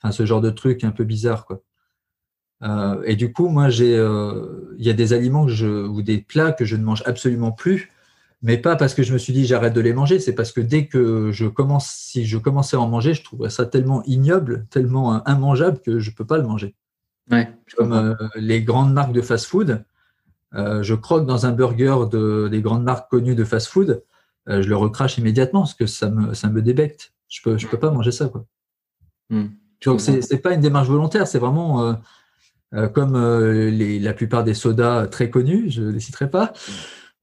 [0.00, 1.62] enfin ce genre de truc un peu bizarre quoi.
[2.62, 6.02] Euh, et du coup, moi, j'ai, euh, il y a des aliments que je, ou
[6.02, 7.90] des plats que je ne mange absolument plus,
[8.42, 10.60] mais pas parce que je me suis dit j'arrête de les manger, c'est parce que
[10.60, 14.66] dès que je commence, si je commençais à en manger, je trouverais ça tellement ignoble,
[14.70, 16.74] tellement euh, immangeable que je peux pas le manger.
[17.30, 19.84] Ouais, Comme les grandes marques de fast-food,
[20.52, 24.02] je croque dans un burger de, des grandes marques connues de fast-food,
[24.48, 27.12] je le recrache immédiatement parce que ça me, ça me débecte.
[27.28, 28.46] Je peux, je peux pas manger ça, quoi.
[29.28, 29.50] Hmm.
[29.84, 31.96] Donc, ce n'est pas une démarche volontaire, c'est vraiment
[32.92, 36.52] comme la plupart des sodas très connus, je ne les citerai pas,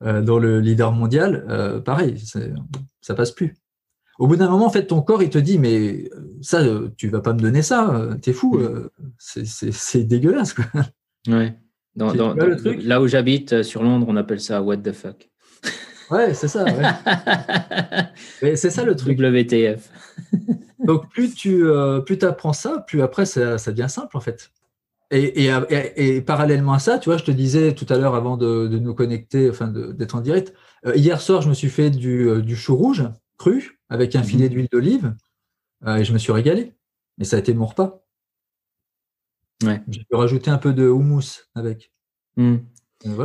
[0.01, 2.21] dans le leader mondial, pareil,
[3.01, 3.55] ça passe plus.
[4.19, 6.09] Au bout d'un moment, en fait, ton corps, il te dit, mais
[6.41, 6.63] ça,
[6.97, 8.89] tu vas pas me donner ça, t'es fou, hmm.
[9.17, 10.53] c'est dégueulasse.
[10.53, 10.65] Quoi.
[11.27, 11.55] Ouais.
[11.95, 15.29] là où j'habite, sur Londres, on appelle ça what the fuck.
[16.09, 16.65] Ouais, c'est ça.
[18.41, 19.19] c'est ça le truc.
[19.19, 19.89] WTF.
[20.79, 24.51] Donc, plus tu euh, plus apprends ça, plus après, ça, ça, devient simple, en fait.
[25.09, 28.35] Et, et, et, parallèlement à ça, tu vois, je te disais tout à l'heure avant
[28.35, 30.53] de, de, nous connecter, enfin d'être en direct,
[30.85, 34.23] euh, hier soir, je me suis fait du, euh, du chou rouge cru avec un
[34.23, 34.49] filet mhm.
[34.49, 35.15] d'huile d'olive
[35.85, 36.73] et je me suis régalé.
[37.19, 38.03] Et ça a été mon repas.
[39.63, 39.81] Ouais.
[39.87, 41.91] J'ai pu rajouter un peu de houmous avec.
[42.35, 42.57] Hmm.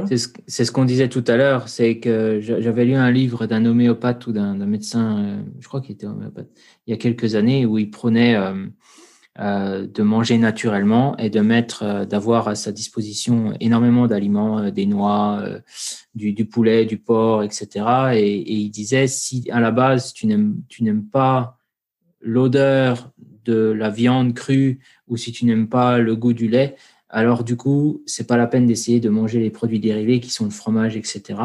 [0.06, 4.26] C'est ce, qu'on disait tout à l'heure, c'est que j'avais lu un livre d'un homéopathe
[4.26, 6.50] ou d'un médecin, euh, je crois qu'il était homéopathe,
[6.86, 8.66] il y a quelques années, où il prenait euh, euh,
[9.38, 15.42] de manger naturellement et de mettre, d'avoir à sa disposition énormément d'aliments, des noix,
[16.14, 17.86] du, poulet, du porc, etc.
[18.14, 21.58] Et, et, il disait, si à la base tu n'aimes pas
[22.20, 23.10] l'odeur
[23.44, 26.76] de la viande crue ou si tu n'aimes pas le goût du lait,
[27.12, 30.44] alors du coup, c'est pas la peine d'essayer de manger les produits dérivés qui sont
[30.44, 31.38] le fromage, etc.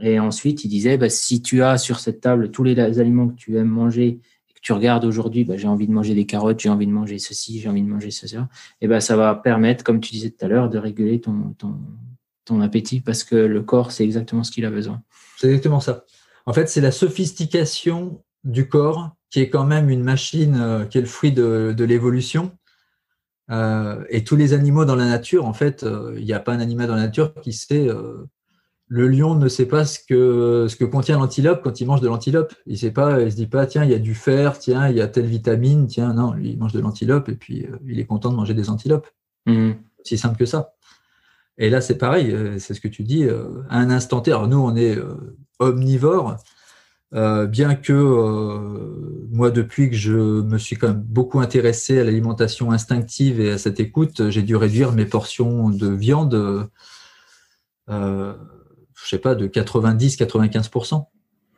[0.00, 3.34] Et ensuite, il disait, bah, si tu as sur cette table tous les aliments que
[3.34, 4.20] tu aimes manger
[4.62, 7.60] tu regardes aujourd'hui, bah, j'ai envie de manger des carottes, j'ai envie de manger ceci,
[7.60, 8.36] j'ai envie de manger ceci,
[8.80, 11.54] et ben ça va permettre, comme tu disais tout à l'heure, de réguler ton,
[12.60, 15.02] appétit parce que le corps, c'est exactement ce qu'il a besoin.
[15.38, 16.04] C'est exactement ça.
[16.44, 20.98] En fait, c'est la sophistication du corps qui est quand même une machine euh, qui
[20.98, 22.52] est le fruit de, de l'évolution
[23.50, 26.52] euh, et tous les animaux dans la nature, en fait, euh, il n'y a pas
[26.52, 27.88] un animal dans la nature qui sait.
[28.92, 32.00] Euh, le lion ne sait pas ce que, ce que contient l'antilope quand il mange
[32.00, 32.54] de l'antilope.
[32.66, 34.96] Il sait pas, il se dit pas, tiens, il y a du fer, tiens, il
[34.96, 38.06] y a telle vitamine, tiens, non, lui, il mange de l'antilope et puis il est
[38.06, 39.08] content de manger des antilopes.
[39.46, 39.72] Mmh.
[40.04, 40.74] C'est simple que ça.
[41.58, 44.32] Et là, c'est pareil, c'est ce que tu dis, à un instant T.
[44.32, 44.98] Alors, nous, on est
[45.58, 46.38] omnivores.
[47.14, 52.04] Euh, bien que euh, moi, depuis que je me suis quand même beaucoup intéressé à
[52.04, 56.70] l'alimentation instinctive et à cette écoute, j'ai dû réduire mes portions de viande,
[57.90, 58.34] euh,
[59.02, 61.06] je sais pas, de 90-95%.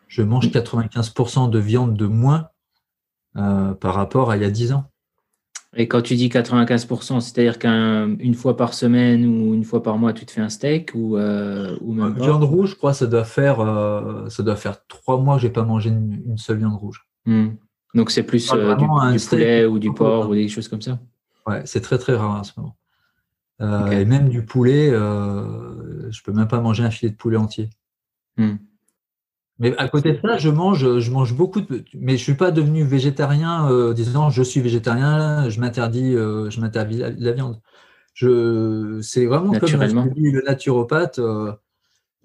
[0.09, 2.48] Je mange 95% de viande de moins
[3.37, 4.90] euh, par rapport à il y a 10 ans.
[5.76, 10.12] Et quand tu dis 95%, c'est-à-dire qu'une fois par semaine ou une fois par mois,
[10.12, 13.24] tu te fais un steak ou, euh, ou même Viande rouge, je crois, ça doit
[13.24, 16.76] faire, euh, ça doit faire trois mois que je n'ai pas mangé une, seule viande
[16.76, 17.07] rouge.
[17.26, 17.50] Hmm.
[17.94, 18.87] Donc c'est plus euh, du,
[19.28, 20.98] poulet ou du porc ou des choses comme ça?
[21.46, 22.76] Ouais, c'est très très rare à ce moment.
[23.90, 24.90] Et même du poulet,
[26.10, 27.70] je ne peux même pas manger un filet de poulet entier.
[28.36, 28.56] Hmm.
[29.58, 32.50] Mais à côté de ça, je mange, je mange beaucoup de, mais je suis pas
[32.50, 37.60] devenu végétarien euh, disant je suis végétarien, je m'interdis, euh, je m'interdis la, viande.
[38.14, 41.20] Je, c'est vraiment comme je dis, le naturopathe.
[41.20, 41.52] Euh,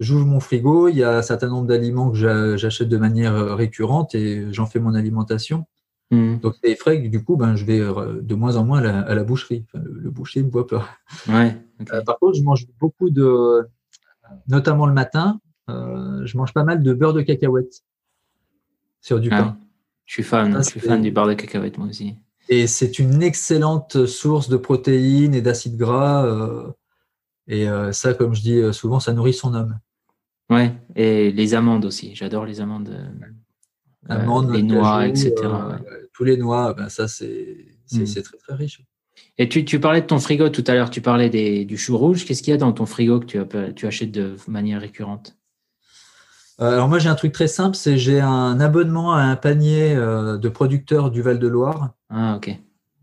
[0.00, 3.54] j'ouvre mon frigo, il y a un certain nombre d'aliments que j'achète de manière euh,
[3.54, 5.66] récurrente et j'en fais mon alimentation.
[6.10, 6.38] Hmm.
[6.38, 9.64] Donc c'est frais du coup, ben je vais de moins en moins à la, boucherie.
[9.74, 10.88] le, boucher me voit pas.
[11.28, 11.56] Ouais,
[12.04, 13.68] par contre, je mange beaucoup de,
[14.48, 17.82] notamment le matin, euh, je mange pas mal de beurre de cacahuète
[19.00, 19.58] sur du ah, pain.
[20.06, 22.16] Je suis fan, je suis fan du beurre de cacahuète moi aussi.
[22.48, 26.26] Et c'est une excellente source de protéines et d'acides gras.
[26.26, 26.66] Euh,
[27.46, 29.78] et euh, ça, comme je dis souvent, ça nourrit son homme.
[30.48, 32.14] Ouais, et les amandes aussi.
[32.14, 32.92] J'adore les amandes.
[34.08, 35.32] amandes, les noix, etc.
[36.20, 37.56] Tous les noix, ben ça, c'est
[37.92, 38.04] mm.
[38.04, 38.82] très, très riche.
[39.38, 41.96] Et tu, tu, parlais de ton frigo tout à l'heure, tu parlais des, du chou
[41.96, 42.26] rouge.
[42.26, 43.38] Qu'est-ce qu'il y a dans ton frigo que tu,
[43.74, 45.34] tu achètes de manière récurrente?
[46.60, 49.96] Euh, alors moi j'ai un truc très simple, c'est j'ai un abonnement à un panier
[49.96, 51.94] euh, de producteurs du Val-de-Loire.
[52.10, 52.50] Ah ok.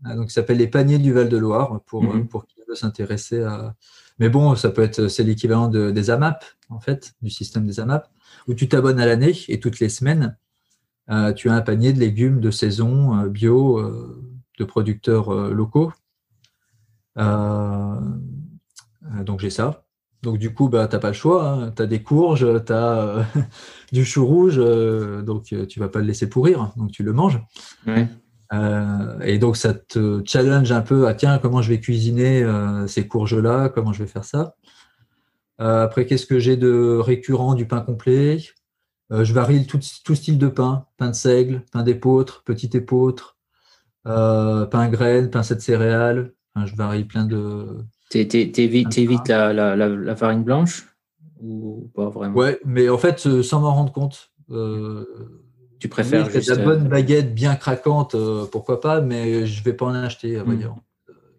[0.06, 2.28] Euh, donc ça s'appelle les paniers du Val-de-Loire pour, mhm.
[2.28, 3.74] pour qui veut s'intéresser à.
[4.20, 7.80] Mais bon, ça peut être c'est l'équivalent de, des AMAP en fait, du système des
[7.80, 8.08] AMAP,
[8.46, 10.36] où tu t'abonnes à l'année et toutes les semaines
[11.36, 13.82] tu as un panier de légumes de saison bio
[14.58, 15.92] de producteurs locaux.
[17.16, 18.10] donc
[19.40, 19.88] j'ai ça.
[20.22, 21.48] Donc du coup, bah, tu n'as pas le choix.
[21.48, 21.72] Hein.
[21.76, 23.22] Tu as des courges, tu as euh,
[23.92, 27.12] du chou rouge, euh, donc euh, tu vas pas le laisser pourrir, donc tu le
[27.12, 27.40] manges.
[29.22, 32.44] et donc ça te challenge un peu à tiens, comment je vais cuisiner
[32.86, 34.54] ces courges-là, comment je vais faire ça?
[35.58, 38.40] après, qu'est-ce que j'ai de récurrent du pain complet?
[39.10, 43.36] Je varie tout, style de pain, pain de seigle, pain d'épeautre, petit épeautre,
[44.04, 46.32] pain graine, pain de céréales.
[46.64, 50.86] je varie plein de T'évites la, la, la, farine blanche
[51.40, 52.34] ou pas vraiment?
[52.34, 55.04] Ouais, mais en fait, euh, sans m'en rendre compte, euh,
[55.78, 56.48] Tu préfères oui, juste...
[56.48, 58.16] la bonne baguette bien craquante,
[58.50, 60.74] pourquoi pas, mais je vais pas en acheter, à hmm.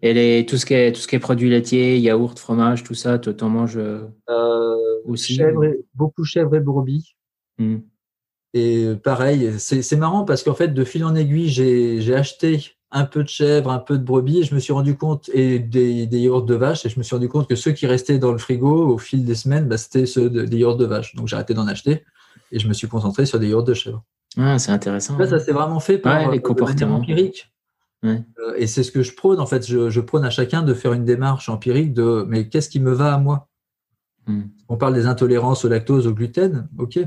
[0.02, 2.94] Et les, tout, ce qui est, tout ce qui est produits laitiers, yaourt, fromage, tout
[2.94, 3.80] ça, tu en manges
[5.06, 5.36] aussi?
[5.36, 7.16] chèvre Beaucoup chèvre et brebis.
[7.60, 7.78] Hmm.
[8.56, 13.24] Et pareil, c'est marrant parce qu'en fait, de fil en aiguille, j'ai acheté un peu
[13.24, 16.20] de chèvre, un peu de brebis, et je me suis rendu compte, et des, des,
[16.20, 18.40] yaourts de vache, et je me suis rendu compte que ceux qui restaient dans le
[18.40, 21.16] frigo au fil des semaines, bah, c'était ceux des yaourts de vache.
[21.16, 22.04] Donc j'ai arrêté d'en acheter
[22.52, 24.04] et je me suis concentré sur des yaourts de chèvre.
[24.38, 25.18] Ah, c'est intéressant.
[25.18, 27.52] Là, ça s'est vraiment fait par les comportements empiriques.
[28.06, 28.18] Euh,
[28.56, 30.94] et c'est ce que je prône, en fait, je, je, prône à chacun de faire
[30.94, 33.50] une démarche empirique de mais qu'est-ce qui me va à moi?
[34.26, 34.44] Hmm.
[34.70, 37.00] On parle des intolérances au lactose, au gluten, ok,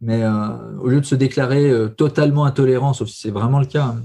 [0.00, 3.66] mais euh, au lieu de se déclarer euh, totalement intolérant, sauf si c'est vraiment le
[3.66, 4.02] cas, hein,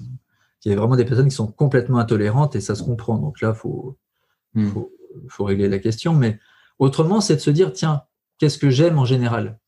[0.65, 3.17] il y a vraiment des personnes qui sont complètement intolérantes et ça se comprend.
[3.17, 4.67] Donc là, il hmm.
[4.67, 4.91] faut,
[5.29, 6.13] faut, régler la question.
[6.13, 6.39] Mais
[6.79, 8.01] autrement, c'est de se dire, tiens,
[8.39, 9.59] qu'est-ce que j'aime en général?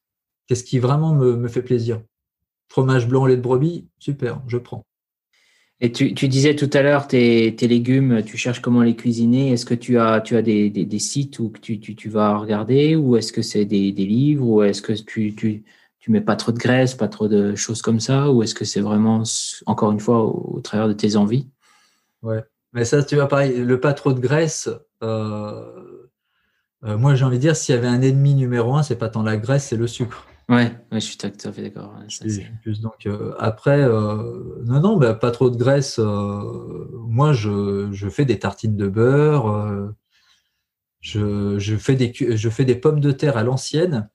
[0.48, 2.02] Qu'est-ce qui vraiment me, me, fait plaisir?
[2.68, 4.86] Fromage blanc, lait de brebis, super, je prends.
[5.80, 9.52] Et tu, tu disais tout à l'heure, tes, tes, légumes, tu cherches comment les cuisiner.
[9.52, 12.36] Est-ce que tu as, tu as des, des, des sites où tu, tu, tu, vas
[12.36, 12.96] regarder?
[12.96, 14.48] Ou est-ce que c'est des, des, livres?
[14.48, 15.64] Ou est-ce que tu,
[16.08, 18.66] tu, mets pas trop de graisse, pas trop de choses comme ça ou est-ce que
[18.66, 19.24] c'est vraiment,
[19.66, 21.50] encore une fois, au, travers de tes envies?
[22.24, 22.44] Ouais,
[22.74, 24.70] mais ça, tu vois, pareil, le pas trop de graisse,
[25.04, 26.08] euh,
[26.84, 29.10] euh, moi j'ai envie de dire, s'il y avait un ennemi numéro un, c'est pas
[29.10, 30.28] tant la graisse, c'est le sucre.
[30.50, 31.94] Ouais, je suis tout à fait d'accord.
[32.82, 36.00] donc euh, après, euh, non, non, bah, pas trop de graisse.
[36.00, 39.94] Euh, moi, je, je, fais des tartines de beurre.
[41.02, 44.10] Je, je, fais des, je fais des pommes de terre à l'ancienne.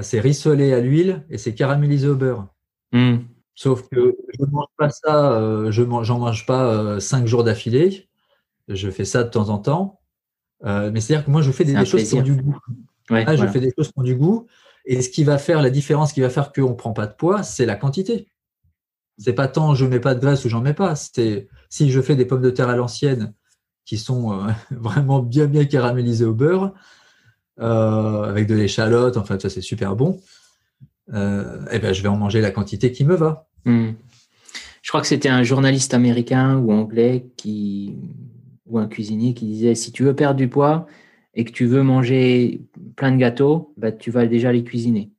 [0.00, 2.46] C'est rissolé à l'huile et c'est caramélisé au beurre.
[2.92, 3.18] Hmm.
[3.54, 8.08] Sauf que je ne mange pas ça, je j'en mange pas cinq jours d'affilée.
[8.68, 10.00] Je fais ça de temps en temps.
[10.62, 12.58] mais c'est-à-dire que moi, je fais des, choses qui ont du goût.
[13.10, 14.46] Ouais, Je fais des choses qui ont du goût.
[14.84, 17.14] Et ce qui va faire la différence, qui va faire qu'on ne prend pas de
[17.14, 18.28] poids, c'est la quantité.
[19.18, 20.96] C'est pas tant je mets pas de graisse ou j'en mets pas.
[20.96, 23.34] C'est si je fais des pommes de terre à l'ancienne
[23.84, 26.72] qui sont euh, vraiment bien bien caramélisées au beurre
[27.60, 30.20] euh, avec de l'échalote, enfin ça c'est super bon.
[31.08, 33.46] et euh, eh ben je vais en manger la quantité qui me va.
[33.64, 33.92] Hmm.
[34.82, 37.96] Je crois que c'était un journaliste américain ou anglais qui
[38.66, 40.86] ou un cuisinier qui disait si tu veux perdre du poids,
[41.34, 42.60] et que tu veux manger
[42.96, 45.10] plein de gâteaux, bah, tu vas déjà les cuisiner.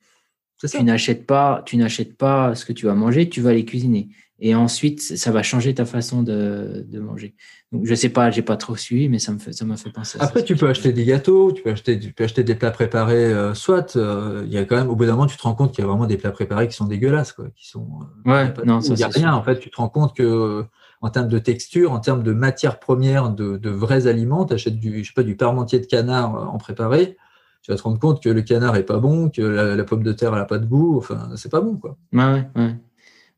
[0.60, 4.10] Tu n'achètes pas, tu n'achètes pas ce que tu vas manger, tu vas les cuisiner.
[4.46, 7.34] Et ensuite, ça va changer ta façon de, de manger.
[7.72, 9.90] Donc, je sais pas, j'ai pas trop suivi, mais ça me fait, ça m'a fait
[9.90, 10.20] penser.
[10.20, 12.72] À Après, tu peux acheter des gâteaux, tu peux acheter, tu peux acheter des plats
[12.72, 13.24] préparés.
[13.24, 15.56] Euh, soit, euh, il y a quand même, au bout d'un moment, tu te rends
[15.56, 17.88] compte qu'il y a vraiment des plats préparés qui sont dégueulasses, quoi, qui sont.
[18.28, 19.34] Euh, ouais, non, il n'y a rien.
[19.34, 20.66] En fait, tu te rends compte que
[21.00, 24.44] en termes de texture, en termes de matières premières, de, vrais aliments.
[24.44, 27.16] Tu achètes du, je sais pas, du parmentier de canard en préparé,
[27.62, 30.12] tu vas te rendre compte que le canard est pas bon, que la, pomme de
[30.12, 30.98] terre n'a pas de goût.
[30.98, 31.96] Enfin, c'est pas bon, quoi.
[32.12, 32.76] Ouais, ouais.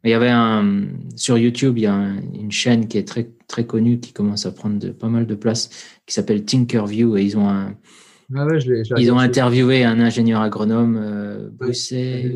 [0.05, 0.83] Il y avait un
[1.15, 4.51] sur YouTube, il y a une chaîne qui est très très connue qui commence à
[4.51, 5.69] prendre de, pas mal de place,
[6.05, 7.75] qui s'appelle Tinkerview et ils ont un
[8.35, 11.49] ah ouais, je ils ont interviewé un ingénieur agronome euh,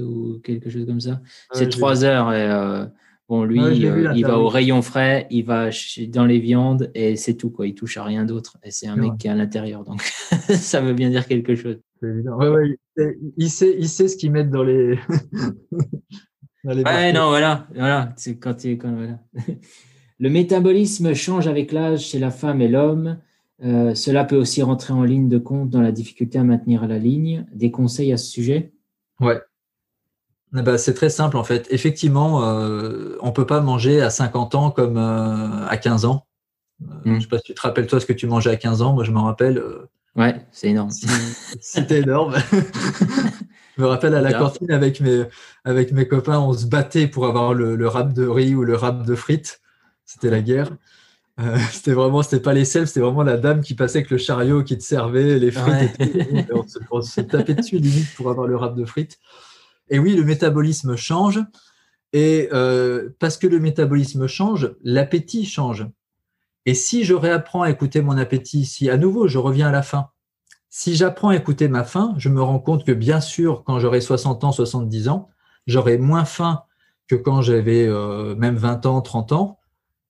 [0.04, 1.22] ou quelque chose comme ça.
[1.50, 2.86] Ah c'est trois heures et euh,
[3.28, 5.70] Bon, lui, euh, il va au rayon frais, il va
[6.08, 7.68] dans les viandes et c'est tout, quoi.
[7.68, 8.58] Il touche à rien d'autre.
[8.64, 9.84] Et c'est un mec qui est à l'intérieur.
[9.84, 10.02] Donc,
[10.50, 11.78] ça veut bien dire quelque chose.
[12.02, 14.98] il, sait, il sait ce qu'ils mettent dans les.
[16.64, 17.68] dans les ouais, non, voilà.
[17.74, 18.14] voilà.
[18.18, 19.20] C'est quand, quand voilà.
[20.20, 23.18] Le métabolisme change avec l'âge chez la femme et l'homme.
[23.64, 26.98] Euh, cela peut aussi rentrer en ligne de compte dans la difficulté à maintenir la
[26.98, 27.46] ligne.
[27.54, 28.74] Des conseils à ce sujet?
[29.20, 29.42] Ouais.
[30.58, 31.68] Eh ben, c'est très simple en fait.
[31.70, 36.26] Effectivement, euh, on peut pas manger à 50 ans comme euh, à 15 ans.
[36.82, 37.16] Euh, mm.
[37.16, 38.94] Je sais pas si tu te rappelles toi ce que tu mangeais à 15 ans.
[38.94, 39.64] Moi, je me rappelle.
[40.20, 40.90] Ouais, c'est énorme.
[41.62, 42.36] C'était énorme.
[43.78, 45.24] je me rappelle à la cantine avec mes,
[45.64, 48.76] avec mes copains, on se battait pour avoir le, le rap de riz ou le
[48.76, 49.62] rap de frites.
[50.06, 50.72] C'était la guerre.
[51.40, 54.18] Euh, c'était vraiment, c'était pas les sels, c'était vraiment la dame qui passait avec le
[54.18, 55.96] chariot qui te servait les frites.
[56.02, 59.20] Et on, se, on, se, tapait dessus limite pour avoir le rap de frites.
[59.90, 61.40] Et oui, le métabolisme change.
[62.12, 65.88] Et euh, parce que le métabolisme change, l'appétit change.
[66.70, 69.82] Et si je réapprends à écouter mon appétit, si à nouveau je reviens à la
[69.82, 70.10] faim,
[70.70, 74.02] si j'apprends à écouter ma faim, je me rends compte que bien sûr, quand j'aurai
[74.02, 75.30] 60 ans, 70 ans,
[75.66, 76.62] j'aurai moins faim
[77.08, 79.58] que quand j'avais euh, même 20 ans, 30 ans.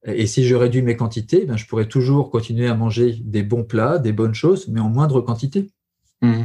[0.04, 3.64] Et si je réduis mes quantités, ben, je pourrais toujours continuer à manger des bons
[3.64, 5.72] plats, des bonnes choses, mais en moindre quantité.
[6.22, 6.42] Mmh.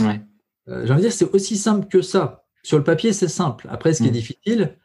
[0.00, 0.22] Ouais.
[0.68, 2.46] Euh, J'ai envie de dire, c'est aussi simple que ça.
[2.62, 3.68] Sur le papier, c'est simple.
[3.70, 4.14] Après, ce qui est mm.
[4.14, 4.78] difficile,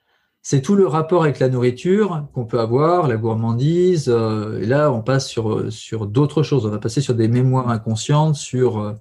[0.43, 4.09] c'est tout le rapport avec la nourriture qu'on peut avoir, la gourmandise.
[4.09, 6.65] Euh, et là, on passe sur, sur d'autres choses.
[6.65, 8.93] On va passer sur des mémoires inconscientes, sur euh,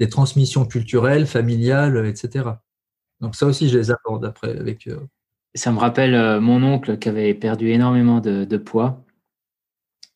[0.00, 2.50] des transmissions culturelles, familiales, etc.
[3.20, 4.88] Donc ça aussi, je les aborde après avec.
[4.88, 4.98] Euh,
[5.54, 9.04] ça me rappelle mon oncle qui avait perdu énormément de, poids.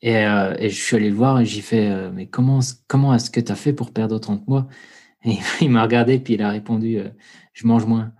[0.01, 3.41] Et, et, je suis allé le voir et j'ai fait Mais comment, comment est-ce que
[3.41, 4.69] tu as fait pour perdre autant de poids?
[5.25, 7.01] Et il m'a regardé puis il a répondu
[7.53, 8.13] Je mange moins.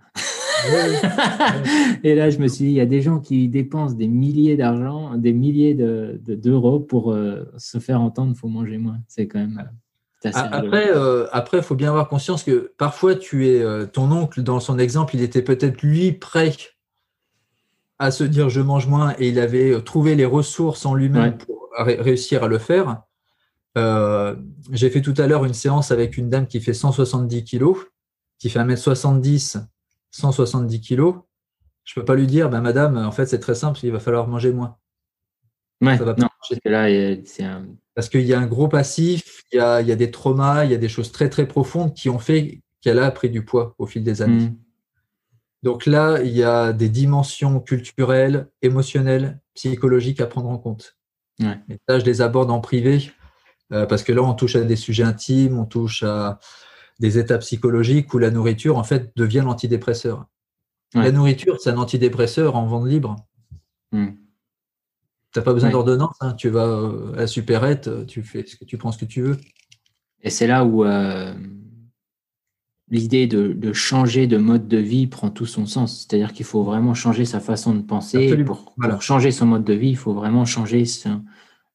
[2.03, 4.57] Et là, je me suis dit, il y a des gens qui dépensent des milliers
[4.57, 8.97] d'argent, des milliers d'euros de, pour euh, se faire entendre, il faut manger moins.
[9.07, 9.69] C'est quand même.
[10.25, 14.41] Euh, après, euh, après, il faut bien avoir conscience que parfois, tu es ton oncle,
[14.41, 16.53] dans son exemple, il était peut-être lui prêt
[17.99, 21.69] à se dire je mange moins et il avait trouvé les ressources en lui-même pour
[21.77, 23.03] réussir à le faire.
[24.71, 27.77] J'ai fait tout à l'heure une séance avec une dame qui fait 170 kilos,
[28.39, 29.59] qui fait 1m70
[30.15, 31.15] 170 kilos,
[31.83, 33.99] je ne peux pas lui dire, ben, madame, en fait, c'est très simple, il va
[33.99, 34.77] falloir manger moins.
[35.81, 36.29] Ouais, ça va non,
[36.65, 37.17] là,
[37.93, 40.77] Parce qu'il y a un gros passif, il y a, des traumas, il y a
[40.77, 44.03] des choses très très profondes qui ont fait qu'elle a pris du poids au fil
[44.03, 44.49] des années.
[44.49, 44.57] Mm.
[45.63, 50.97] Donc là, il y a des dimensions culturelles, émotionnelles, psychologiques à prendre en compte.
[51.41, 51.59] Ouais.
[51.69, 53.11] Et ça, je les aborde en privé,
[53.73, 56.39] euh, parce que là, on touche à des sujets intimes, on touche à,
[56.99, 60.27] des états psychologiques où la nourriture, en fait, devient l'antidépresseur.
[60.93, 63.17] La nourriture, c'est un antidépresseur en vente libre.
[63.91, 64.11] Hmm.
[65.33, 66.33] Tu n'as pas besoin d'ordonnance, hein.
[66.33, 69.21] tu vas euh, à la supérette, tu fais ce que tu prends ce que tu
[69.21, 69.37] veux.
[70.21, 71.33] Et c'est là où euh,
[72.89, 76.05] l'idée de, changer de mode de vie prend tout son sens.
[76.07, 78.43] C'est-à-dire qu'il faut vraiment changer sa façon de penser.
[78.45, 80.79] Pour, pour, changer son mode de vie, il faut vraiment changer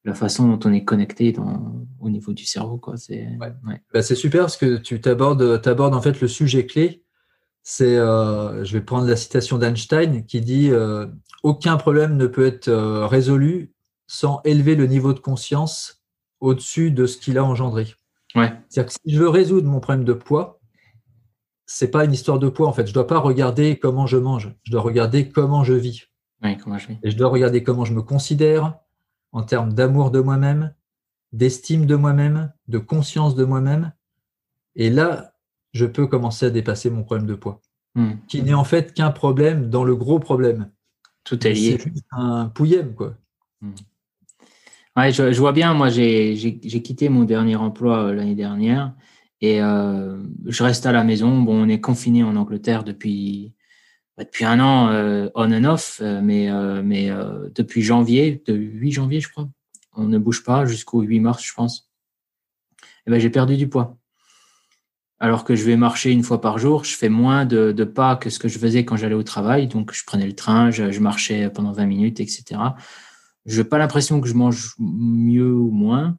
[0.05, 1.35] la façon dont on est connecté
[2.01, 2.79] au niveau du cerveau.
[2.79, 2.97] Quoi.
[2.97, 7.05] C'est, bah, c'est super parce que tu t'abordes, abordes en fait le sujet clé.
[7.63, 11.07] C'est, euh, je vais prendre la citation d'Einstein qui dit euh,
[11.43, 13.75] Aucun problème ne peut être euh, résolu
[14.07, 16.03] sans élever le niveau de conscience
[16.41, 17.95] au-dessus de ce qu'il a engendré.
[18.35, 18.53] Ouais.
[18.69, 20.59] C'est-à-dire que si je veux résoudre mon problème de poids,
[21.67, 22.87] c'est pas une histoire de poids en fait.
[22.87, 26.09] Je dois pas regarder comment je mange, je dois regarder comment je vis.
[26.63, 26.99] comment je vis.
[27.03, 28.75] Et je dois regarder comment je me considère,
[29.33, 30.75] en termes d'amour de moi-même,
[31.33, 33.93] d'estime de moi-même, de conscience de moi-même.
[34.77, 35.35] Et là,
[35.73, 37.61] je peux commencer à dépasser mon problème de poids,
[37.95, 38.13] hmm.
[38.29, 40.71] qui n'est en fait qu'un problème dans le gros problème.
[41.25, 41.79] Tout est lié.
[41.79, 43.15] C'est un pouillème, quoi.
[43.61, 43.73] Hmm.
[44.97, 46.35] Ouais, je, vois bien, moi j'ai
[46.83, 48.93] quitté mon dernier emploi euh, l'année dernière
[49.41, 51.41] et euh, je reste à la maison.
[51.41, 53.55] Bon, on est confiné en Angleterre depuis
[54.25, 57.11] depuis un an euh, on and off, euh, mais, euh, mais
[57.55, 59.49] depuis janvier, de 8 janvier, je crois,
[59.97, 61.91] on ne bouge pas jusqu'au 8 mars, je pense.
[62.81, 63.97] Et eh ben, j'ai perdu du poids.
[65.19, 68.31] Alors que je vais marcher une fois par jour, je fais moins de, pas que
[68.31, 69.69] ce que je faisais quand j'allais au travail.
[69.69, 72.61] Donc, je prenais le train, je, marchais pendant 20 minutes, etc.
[73.45, 76.17] Je n'ai pas l'impression que je mange mieux ou moins,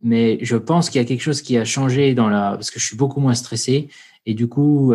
[0.00, 2.80] mais je pense qu'il y a quelque chose qui a changé dans la, parce que
[2.80, 3.88] je suis beaucoup moins stressé.
[4.24, 4.94] Et du coup,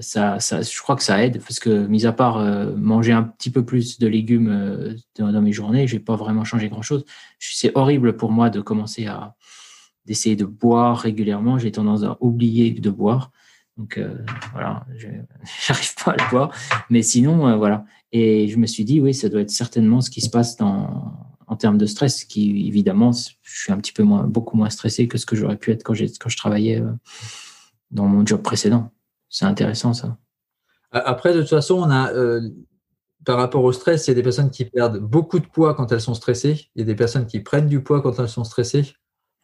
[0.00, 3.22] ça, ça, je crois que ça aide parce que, mis à part euh, manger un
[3.22, 7.04] petit peu plus de légumes euh, dans, mes journées, j'ai pas vraiment changé grand chose.
[7.38, 9.34] C'est horrible pour moi de commencer à
[10.04, 11.58] d'essayer de boire régulièrement.
[11.58, 13.32] J'ai tendance à oublier de boire.
[13.76, 14.18] Donc euh,
[14.52, 14.86] voilà,
[15.66, 16.50] j'arrive pas à le boire.
[16.90, 17.84] Mais sinon, voilà.
[18.12, 21.12] Et je me suis dit, oui, ça doit être certainement ce qui se passe dans,
[21.46, 25.08] en termes de stress, qui évidemment, je suis un petit peu moins, beaucoup moins stressé
[25.08, 26.82] que ce que j'aurais pu être quand, quand je travaillais
[27.90, 28.92] dans mon job précédent.
[29.28, 30.18] C'est intéressant ça.
[30.92, 32.48] Après, de toute façon, on a, euh,
[33.24, 35.92] par rapport au stress, il y a des personnes qui perdent beaucoup de poids quand
[35.92, 36.70] elles sont stressées.
[36.74, 38.94] Il y a des personnes qui prennent du poids quand elles sont stressées.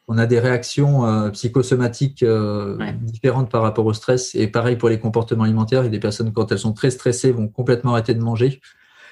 [0.08, 4.34] On a des réactions euh, psychosomatiques euh, différentes par rapport au stress.
[4.34, 5.82] Et pareil pour les comportements alimentaires.
[5.82, 8.60] Il y a des personnes, quand elles sont très stressées, vont complètement arrêter de manger.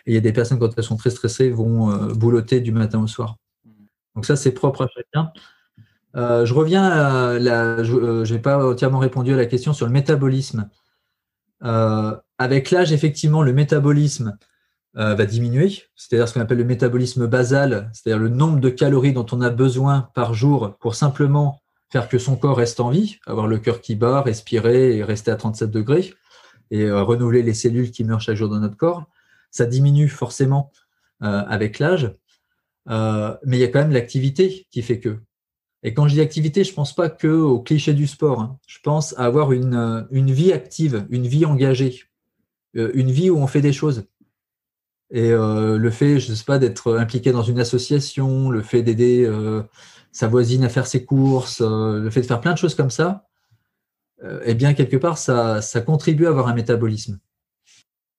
[0.07, 3.03] Et il y a des personnes, quand elles sont très stressées, vont boulotter du matin
[3.03, 3.37] au soir.
[3.65, 3.71] Mm.
[4.17, 5.33] Donc ça, c'est propre à chacun.
[6.17, 7.83] Euh, je reviens à la.
[7.83, 7.95] Je
[8.33, 10.69] n'ai euh, pas entièrement répondu à la question sur le métabolisme.
[11.63, 14.37] Euh, avec l'âge, effectivement, le métabolisme
[14.95, 19.27] va diminuer, c'est-à-dire ce qu'on appelle le métabolisme basal, c'est-à-dire le nombre de calories dont
[19.31, 23.47] on a besoin par jour pour simplement faire que son corps reste en vie, avoir
[23.47, 26.13] le cœur qui bat, respirer et rester à 37 degrés,
[26.73, 29.05] et renouveler les cellules qui meurent chaque jour dans notre corps.
[29.53, 30.73] Ça diminue forcément
[31.21, 32.13] avec l'âge,
[32.89, 35.21] mais il y a quand même l'activité qui fait que.
[35.83, 38.41] Et quand je dis activité, je ne pense pas que au cliché du sport.
[38.41, 38.59] Hein.
[38.67, 42.03] Je pense à avoir une, euh, une, vie active, une vie engagée,
[42.77, 44.05] euh, une vie où on fait des choses.
[45.11, 48.83] Et euh, le fait, je ne sais pas, d'être impliqué dans une association, le fait
[48.83, 49.29] d'aider
[50.13, 53.27] sa voisine à faire ses courses, le fait de faire plein de choses comme ça,
[54.45, 57.19] eh bien, quelque part, ça, ça contribue à avoir un métabolisme.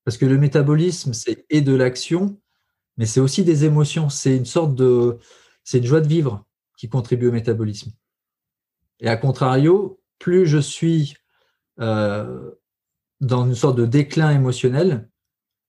[0.04, 2.38] Parce que le métabolisme, c'est et de l'action,
[2.98, 4.10] mais c'est aussi des émotions.
[4.10, 5.18] C'est une sorte de.
[5.64, 6.46] C'est une joie de vivre
[6.82, 7.92] qui contribuent au métabolisme.
[9.02, 11.14] Et à contrario, plus je suis
[11.80, 12.50] euh,
[13.20, 15.08] dans une sorte de déclin émotionnel,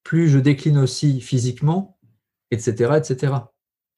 [0.04, 1.98] plus je décline aussi physiquement,
[2.50, 2.94] etc.
[2.96, 3.34] etc.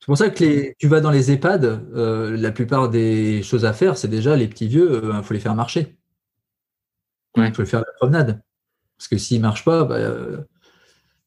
[0.01, 3.65] C'est pour ça que les, tu vas dans les EHPAD, euh, la plupart des choses
[3.65, 5.97] à faire, c'est déjà les petits vieux, il faut les faire marcher.
[7.37, 8.43] Il faut les faire la promenade.
[8.99, 10.01] Parce que s'ils ne marchent pas, bah,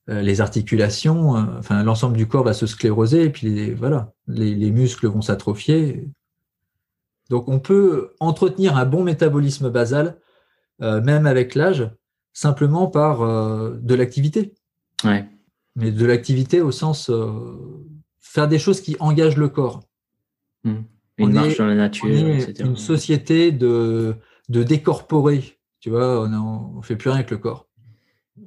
[0.08, 5.22] les articulations, enfin l'ensemble du corps va se scléroser et puis voilà, les muscles vont
[5.22, 6.10] s'atrophier.
[7.30, 10.18] Donc on peut entretenir un bon métabolisme basal,
[10.82, 11.90] euh, même avec l'âge,
[12.34, 14.54] simplement par euh, de l'activité.
[15.76, 17.30] Mais de l'activité au sens euh,
[18.20, 19.82] faire des choses qui engagent le corps.
[20.64, 20.76] Mmh.
[21.20, 24.16] Une marche dans la nature, Une société de,
[24.50, 25.58] de décorporer.
[25.80, 27.67] Tu vois, on ne fait plus rien avec le corps.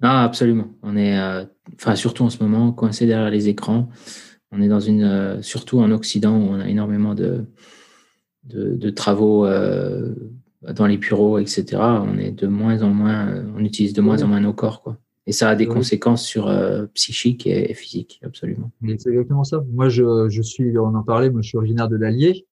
[0.03, 0.69] Ah, absolument.
[0.83, 1.19] On est,
[1.75, 3.89] enfin, surtout en ce moment, coincé derrière les écrans.
[4.53, 7.45] On est dans une, surtout en Occident, où on a énormément de,
[8.45, 10.15] de, travaux euh,
[10.63, 14.29] dans les bureaux, etc., on est de moins en moins, on utilise de moins en
[14.29, 14.99] moins nos corps, quoi.
[15.27, 18.73] Et ça a des conséquences sur euh, psychique et, physique, absolument.
[18.99, 19.63] C'est exactement ça.
[19.71, 22.47] Moi, je, je, suis, on en parlait, moi, je suis originaire de l'Allier.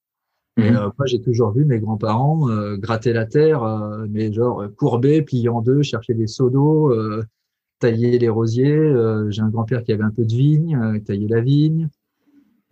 [0.59, 0.77] Mhm.
[0.77, 2.47] Euh, moi, j'ai toujours vu mes grands-parents
[2.77, 3.63] gratter la terre,
[4.11, 6.95] mais genre courber, plier en deux, chercher des seaux d'eau,
[7.79, 8.93] tailler les rosiers.
[9.31, 11.89] j'ai un grand-père qui avait un peu de vigne, tailler la vigne.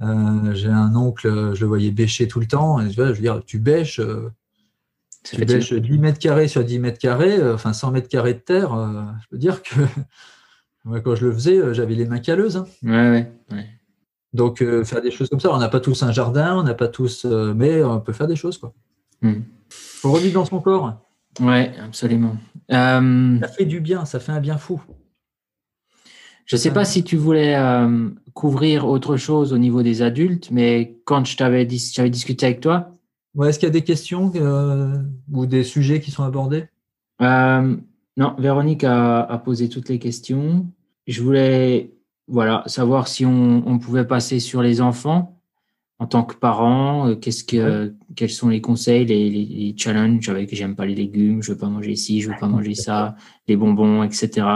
[0.02, 2.78] Euh, j'ai un oncle, je le voyais bêcher tout le temps.
[2.88, 4.30] je veux dire, tu bêches, euh,
[5.22, 8.38] tu bêches 10 mètres carrés sur 10 mètres carrés, euh, enfin 100 mètres carrés de
[8.38, 8.70] terre.
[9.22, 9.74] je peux dire que
[11.04, 12.58] quand je le faisais, j'avais les mains calleuses.
[12.58, 12.66] Hein.
[12.82, 13.66] Ouais, ouais,
[14.36, 16.88] Donc, faire des choses comme ça, on n'a pas tous un jardin, on n'a pas
[16.88, 18.58] tous, mais on peut faire des choses.
[18.58, 18.72] Quoi.
[19.22, 19.40] Hmm.
[19.68, 20.94] Faut revivre dans son corps.
[21.40, 22.36] Ouais, absolument.
[22.70, 24.80] Ça fait du bien, ça fait un bien fou.
[26.46, 30.50] Je ne sais pas si tu voulais euh, couvrir autre chose au niveau des adultes,
[30.52, 32.92] mais quand je t'avais discuté avec toi.
[33.34, 34.96] Ouais, Est-ce qu'il y a des questions euh,
[35.32, 36.66] ou des sujets qui sont abordés?
[37.20, 37.76] Euh,
[38.16, 40.66] Non, Véronique a, posé toutes les questions.
[41.08, 41.90] Je voulais
[42.28, 45.40] voilà, savoir si on, pouvait passer sur les enfants
[45.98, 47.14] en tant que parents.
[47.16, 51.52] Qu'est-ce que, Quels sont les conseils, les, les, challenges avec j'aime pas les légumes, je
[51.52, 53.16] veux pas manger ci, je veux pas manger ça,
[53.46, 54.46] les bonbons, etc.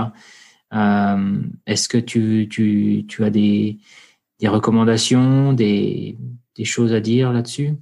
[0.73, 3.79] Euh, est-ce que tu, tu, tu as des,
[4.41, 6.19] des recommandations, des,
[6.57, 7.75] des, choses à dire là-dessus?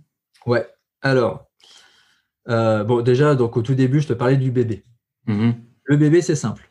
[0.47, 0.67] Ouais.
[1.03, 1.47] Alors,
[2.49, 4.85] euh, bon, déjà, donc au tout début, je te parlais du bébé.
[5.27, 5.55] Mm-hmm.
[5.85, 6.71] Le bébé, c'est simple.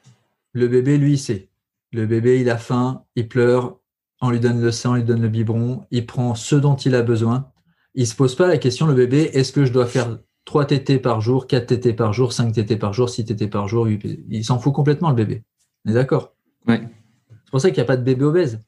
[0.54, 1.50] Le bébé, lui, il sait.
[1.94, 3.80] Le bébé, il a faim, il pleure,
[4.22, 6.96] on lui donne le sang, on lui donne le biberon, il prend ce dont il
[6.96, 7.52] a besoin.
[7.96, 10.66] Il ne se pose pas la question, le bébé, est-ce que je dois faire 3
[10.66, 13.88] tétés par jour, 4 tétés par jour, 5 tétés par jour, 6 tétés par jour
[13.90, 15.44] Il s'en fout complètement, le bébé.
[15.86, 16.36] On est d'accord?
[16.68, 16.82] Ouais.
[17.30, 18.60] C'est pour ça qu'il n'y a pas de bébé obèse.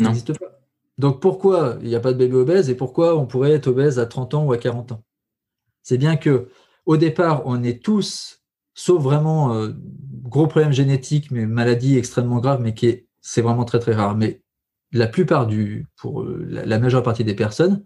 [0.00, 0.12] Non.
[0.12, 0.46] pas.
[0.98, 3.98] Donc pourquoi il n'y a pas de bébé obèse et pourquoi on pourrait être obèse
[3.98, 5.02] à 30 ans ou à 40 ans?
[5.82, 6.48] C'est bien que
[6.86, 8.43] au départ, on est tous,
[8.74, 9.72] sauf vraiment euh,
[10.22, 12.74] gros problèmes génétiques, mais maladie extrêmement grave, mais
[13.20, 14.16] c'est vraiment très très rare.
[14.16, 14.42] Mais
[14.92, 17.84] la plupart du, pour euh, la majeure partie des personnes,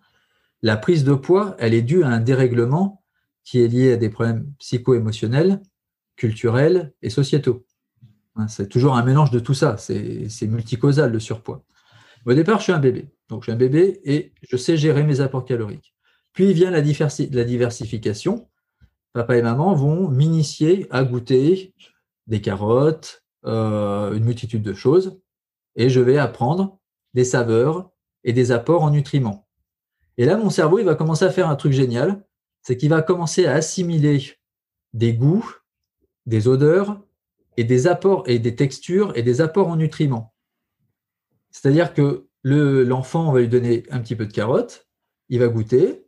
[0.63, 3.03] la prise de poids, elle est due à un dérèglement
[3.45, 5.63] qui est lié à des problèmes psycho-émotionnels,
[6.17, 7.65] culturels et sociétaux.
[8.37, 9.77] Hein, c'est toujours un mélange de tout ça.
[9.79, 11.65] C'est multicausal le surpoids.
[12.27, 13.09] Au départ, je suis un bébé.
[13.29, 15.95] Donc, je suis un bébé et je sais gérer mes apports caloriques.
[16.33, 18.49] Puis vient la diversification.
[19.13, 21.75] Papa et maman vont m'initier à goûter
[22.27, 25.21] des carottes, euh, une multitude de choses.
[25.77, 26.79] Et je vais apprendre
[27.15, 27.91] des saveurs
[28.25, 29.49] et des apports en nutriments.
[30.17, 32.25] Et là, mon cerveau, il va commencer à faire un truc génial.
[32.63, 34.37] C'est qu'il va commencer à assimiler
[34.93, 35.55] des goûts,
[36.27, 37.01] des odeurs,
[37.59, 40.33] et des apports et des textures et des apports en nutriments.
[41.51, 44.89] C'est-à-dire que l'enfant, on va lui donner un petit peu de carotte,
[45.29, 46.08] il va goûter.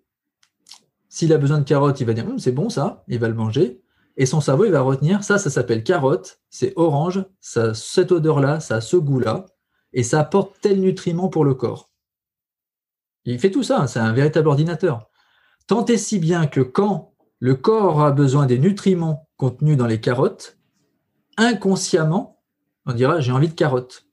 [1.10, 3.34] S'il a besoin de carotte, il va dire hum, c'est bon ça, il va le
[3.34, 3.82] manger.
[4.16, 8.12] Et son cerveau, il va retenir ça, ça s'appelle carotte, c'est orange, ça a cette
[8.12, 9.46] odeur-là, ça a ce goût-là,
[9.92, 11.90] et ça apporte tel nutriment pour le corps.
[13.24, 15.10] Il fait tout ça, c'est un véritable ordinateur.
[15.66, 20.00] Tant et si bien que quand le corps a besoin des nutriments contenus dans les
[20.00, 20.58] carottes,
[21.36, 22.40] inconsciemment,
[22.86, 24.06] on dira j'ai envie de carottes.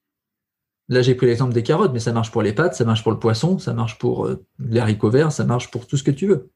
[0.89, 3.11] Là, j'ai pris l'exemple des carottes, mais ça marche pour les pâtes, ça marche pour
[3.11, 4.81] le poisson, ça marche pour euh, les
[5.29, 6.49] ça marche pour tout ce que tu veux.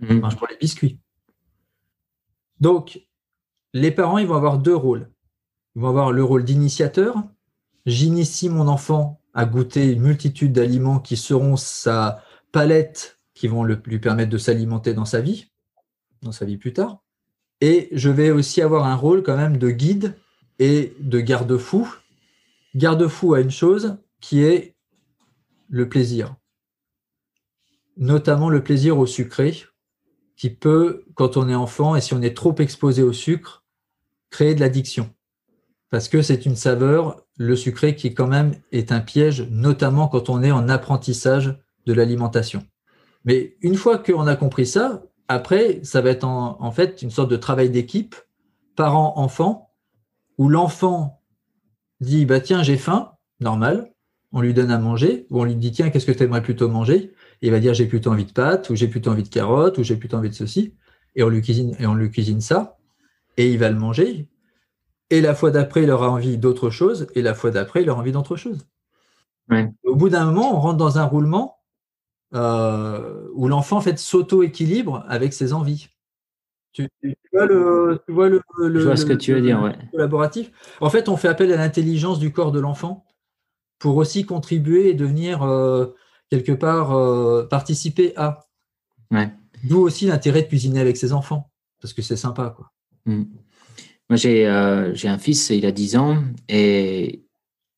[0.00, 0.20] Mhm.
[0.20, 0.98] marche pour les biscuits.
[2.60, 3.06] Donc,
[3.72, 5.10] les parents, ils vont avoir deux rôles.
[5.74, 7.22] Ils vont avoir le rôle d'initiateur.
[7.86, 12.22] J'initie mon enfant à goûter une multitude d'aliments qui seront sa
[12.52, 15.50] palette, qui vont lui permettre de s'alimenter dans sa vie,
[16.20, 17.02] dans sa vie plus tard.
[17.60, 20.16] Et je vais aussi avoir un rôle quand même de guide
[20.58, 21.88] et de garde-fou.
[22.74, 24.76] Garde-fou à une chose qui est
[25.68, 26.36] le plaisir.
[27.96, 29.54] Notamment le plaisir au sucré,
[30.36, 33.62] qui peut, quand on est enfant et si on est trop exposé au sucre,
[34.30, 35.10] créer de l'addiction.
[35.90, 40.30] parce que c'est une saveur, le sucré, qui quand même est un piège, notamment quand
[40.30, 41.54] on est en apprentissage
[41.84, 42.64] de l'alimentation.
[43.26, 47.30] Mais une fois qu'on a compris ça, après, ça va être en, fait une sorte
[47.30, 48.16] de travail d'équipe,
[48.76, 49.70] parent-enfant,
[50.38, 51.20] où l'enfant
[52.00, 53.92] dit bah tiens j'ai faim, normal,
[54.32, 56.68] on lui donne à manger, ou on lui dit tiens qu'est-ce que tu aimerais plutôt
[56.68, 57.12] manger,
[57.42, 59.82] il va dire j'ai plutôt envie de pâtes, ou j'ai plutôt envie de carottes, ou
[59.82, 60.74] j'ai plutôt envie de ceci,
[61.14, 62.78] et on lui cuisine et on lui cuisine ça,
[63.36, 64.28] et il va le manger.
[65.10, 68.00] Et la fois d'après, il aura envie d'autre chose, et la fois d'après, il aura
[68.00, 68.66] envie d'autre chose.
[69.84, 71.58] Au bout d'un moment, on rentre dans un roulement
[72.34, 75.88] euh, où l'enfant en fait s'auto-équilibre avec ses envies.
[76.72, 76.88] Tu,
[77.32, 79.76] vois le, tu vois le, Je vois ce que tu veux dire, ouais.
[79.90, 80.50] Collaboratif.
[80.80, 83.04] En fait, on fait appel à l'intelligence du corps de l'enfant
[83.78, 85.94] pour aussi contribuer et devenir euh,
[86.32, 88.46] quelque part euh, participer à.
[89.64, 92.72] D'où aussi l'intérêt de cuisiner avec ses enfants, parce que c'est sympa, quoi.
[93.04, 93.24] Mm.
[94.08, 97.22] Moi, j'ai un fils, il a 10 ans, et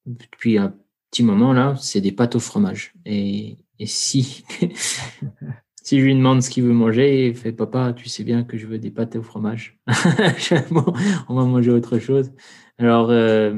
[0.07, 0.75] depuis un
[1.11, 2.95] petit moment, là, c'est des pâtes au fromage.
[3.05, 4.45] Et et si,
[5.83, 8.57] si je lui demande ce qu'il veut manger, il fait Papa, tu sais bien que
[8.57, 9.79] je veux des pâtes au fromage.
[11.29, 12.33] on va manger autre chose.
[12.79, 13.53] Alors, euh,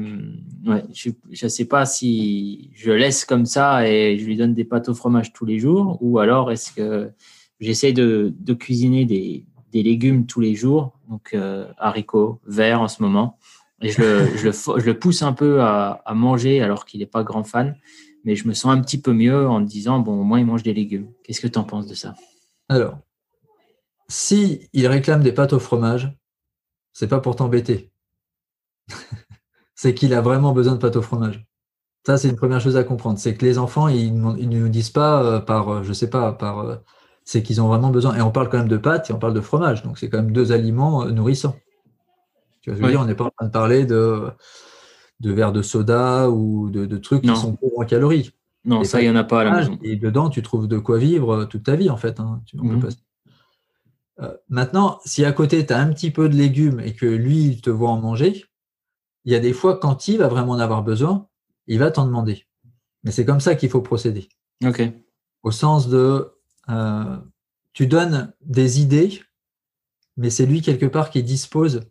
[0.93, 1.11] je
[1.43, 4.93] ne sais pas si je laisse comme ça et je lui donne des pâtes au
[4.93, 7.11] fromage tous les jours ou alors est-ce que
[7.59, 13.37] j'essaie de, cuisiner des, légumes tous les jours, donc euh, haricots verts en ce moment.
[13.83, 17.75] Et je le, pousse un peu à, à manger alors qu'il n'est pas grand fan
[18.27, 20.45] mais je me sens un petit peu mieux en me disant, bon, au moins, il
[20.45, 21.09] mange des légumes.
[21.23, 22.13] Qu'est-ce que tu en penses de ça?
[22.67, 22.99] Alors,
[24.09, 26.13] si il réclame des pâtes au fromage,
[26.91, 27.89] c'est pas pour t'embêter.
[29.77, 31.47] C'est qu'il a vraiment besoin de pâtes au fromage.
[32.05, 33.19] Ça, c'est une première chose à comprendre.
[33.19, 36.33] C'est que les enfants, ils, ne nous disent pas euh, par, euh, je sais pas,
[36.33, 36.75] par, euh,
[37.23, 38.15] c'est qu'ils ont vraiment besoin.
[38.15, 39.83] Et on parle quand même de pâtes et on parle de fromage.
[39.83, 41.55] Donc, c'est quand même deux aliments nourrissants.
[42.61, 44.29] Tu vois, je veux dire, on n'est pas en train de parler de,
[45.19, 48.31] de verres de soda ou de, trucs qui sont pauvres en calories.
[48.65, 49.77] Non, ça, il n'y en a pas à la maison.
[49.83, 52.19] Et dedans, tu trouves de quoi vivre toute ta vie, en fait.
[52.19, 52.41] Hein.
[52.53, 52.89] Mhm.
[54.19, 57.43] Euh, maintenant, si à côté, tu as un petit peu de légumes et que lui,
[57.43, 58.45] il te voit en manger,
[59.27, 61.27] il y a des fois, quand il va vraiment en avoir besoin,
[61.67, 62.47] il va t'en demander.
[63.03, 64.29] Mais c'est comme ça qu'il faut procéder.
[64.65, 64.81] OK.
[65.43, 66.31] Au sens de,
[66.69, 67.17] euh,
[67.73, 69.21] tu donnes des idées,
[70.15, 71.81] mais c'est lui, quelque part, qui dispose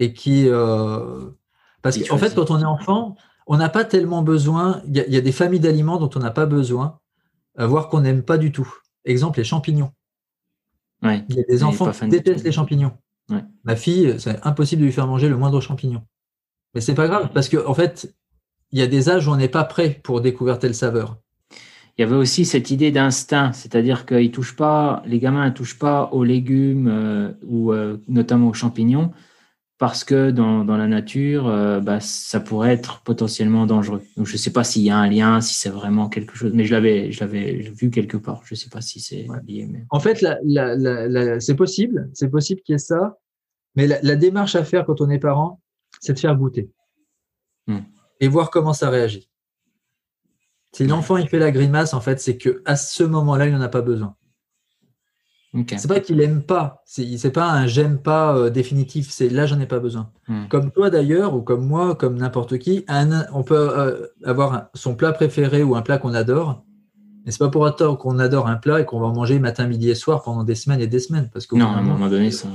[0.00, 0.48] et qui,
[1.80, 3.16] parce qu'en fait, quand on est enfant,
[3.46, 4.82] on n'a pas tellement besoin.
[4.86, 7.00] Il y, a des familles d'aliments dont on n'a pas besoin,
[7.56, 8.70] à voir qu'on n'aime pas du tout.
[9.06, 9.92] Exemple, les champignons.
[11.02, 12.92] il y a des enfants qui détestent les champignons.
[13.64, 16.02] Ma fille, c'est impossible de lui faire manger le moindre champignon.
[16.74, 18.14] Mais c'est pas grave, parce qu'en en fait,
[18.72, 21.18] il y a des âges où on n'est pas prêt pour découvrir telle saveur.
[21.98, 25.78] Il y avait aussi cette idée d'instinct, c'est-à-dire qu'ils touchent pas, les gamins ne touchent
[25.78, 29.12] pas aux légumes euh, ou euh, notamment aux champignons
[29.78, 34.02] parce que dans, dans la nature, euh, bah, ça pourrait être potentiellement dangereux.
[34.16, 36.52] Donc, je ne sais pas s'il y a un lien, si c'est vraiment quelque chose,
[36.54, 38.42] mais je l'avais, je l'avais vu quelque part.
[38.46, 39.68] Je ne sais pas si c'est lié.
[39.70, 39.84] Mais...
[39.90, 43.18] En fait, la, la, la, c'est possible, c'est possible qu'il y ait ça,
[43.74, 45.60] mais la, démarche à faire quand on est parent,
[46.00, 46.70] c'est de faire goûter
[47.66, 47.80] hmm.
[48.20, 49.30] et voir comment ça réagit.
[50.72, 53.60] Si l'enfant il fait la grimace, en fait, c'est que à ce moment-là, il n'en
[53.62, 54.14] a pas besoin.
[55.68, 59.58] C'est pas qu'il aime pas, c'est pas un j'aime pas euh, définitif, c'est là j'en
[59.58, 60.10] ai pas besoin.
[60.28, 60.48] Hmm.
[60.48, 62.84] Comme toi d'ailleurs, ou comme moi, comme n'importe qui,
[63.32, 66.62] on peut euh, avoir son plat préféré ou un plat qu'on adore,
[67.24, 69.66] mais c'est pas pour autant qu'on adore un plat et qu'on va en manger matin,
[69.66, 71.28] midi et soir pendant des semaines et des semaines.
[71.32, 72.48] Parce que non, à un moment donné, ça...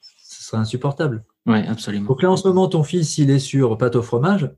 [0.00, 1.24] serait insupportable.
[1.46, 2.08] Oui, absolument.
[2.08, 4.50] Donc là, en ce moment, ton fils, il est sur pâte au fromage,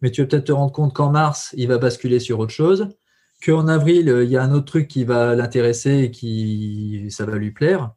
[0.00, 2.88] mais tu vas peut-être te rendre compte qu'en mars, il va basculer sur autre chose
[3.44, 7.36] qu'en avril, il y a un autre truc qui va l'intéresser et qui ça va
[7.36, 7.92] lui plaire,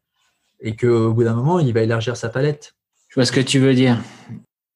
[0.59, 2.75] et qu'au bout d'un moment, il va élargir sa palette.
[3.07, 3.97] Je vois ce que tu veux dire.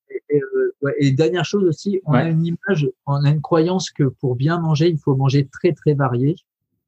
[0.10, 4.36] Et, euh, dernière chose aussi, on a une image, on a une croyance que pour
[4.36, 6.36] bien manger, il faut manger très très varié.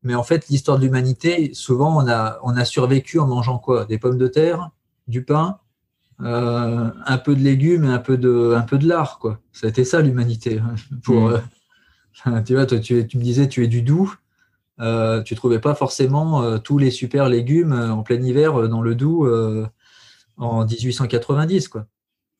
[0.04, 3.86] Mais en fait, l'histoire de l'humanité, souvent, on a, on a survécu en mangeant quoi?
[3.86, 4.70] Des pommes de terre,
[5.08, 5.60] du pain,
[6.22, 9.40] euh, un peu de légumes et un peu de, un peu de lard, quoi.
[9.52, 10.60] Ça a été ça l'humanité.
[10.60, 11.42] Hein, pour, mmh.
[12.28, 14.12] euh, tu vois, toi, tu, me disais, tu es du Doubs.
[14.82, 18.96] Euh, tu trouvais pas forcément euh, tous les super légumes en plein hiver dans le
[18.96, 19.70] Doubs
[20.38, 21.86] en 1890, quoi.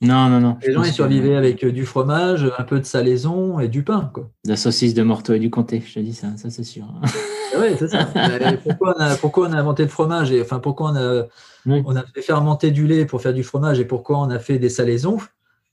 [0.02, 0.58] Non, non, non.
[0.62, 4.30] Les gens, ils survivaient avec du fromage, un peu de salaison et du pain, quoi.
[4.46, 6.86] La saucisse de Morteau et du Comté, je te dis ça, ça c'est sûr.
[7.60, 8.06] oui, c'est ça.
[8.64, 11.26] pourquoi, on a, inventé le fromage et enfin pourquoi on a,
[11.68, 14.60] on a fait fermenter du lait pour faire du fromage et pourquoi on a fait
[14.60, 15.18] des salaisons?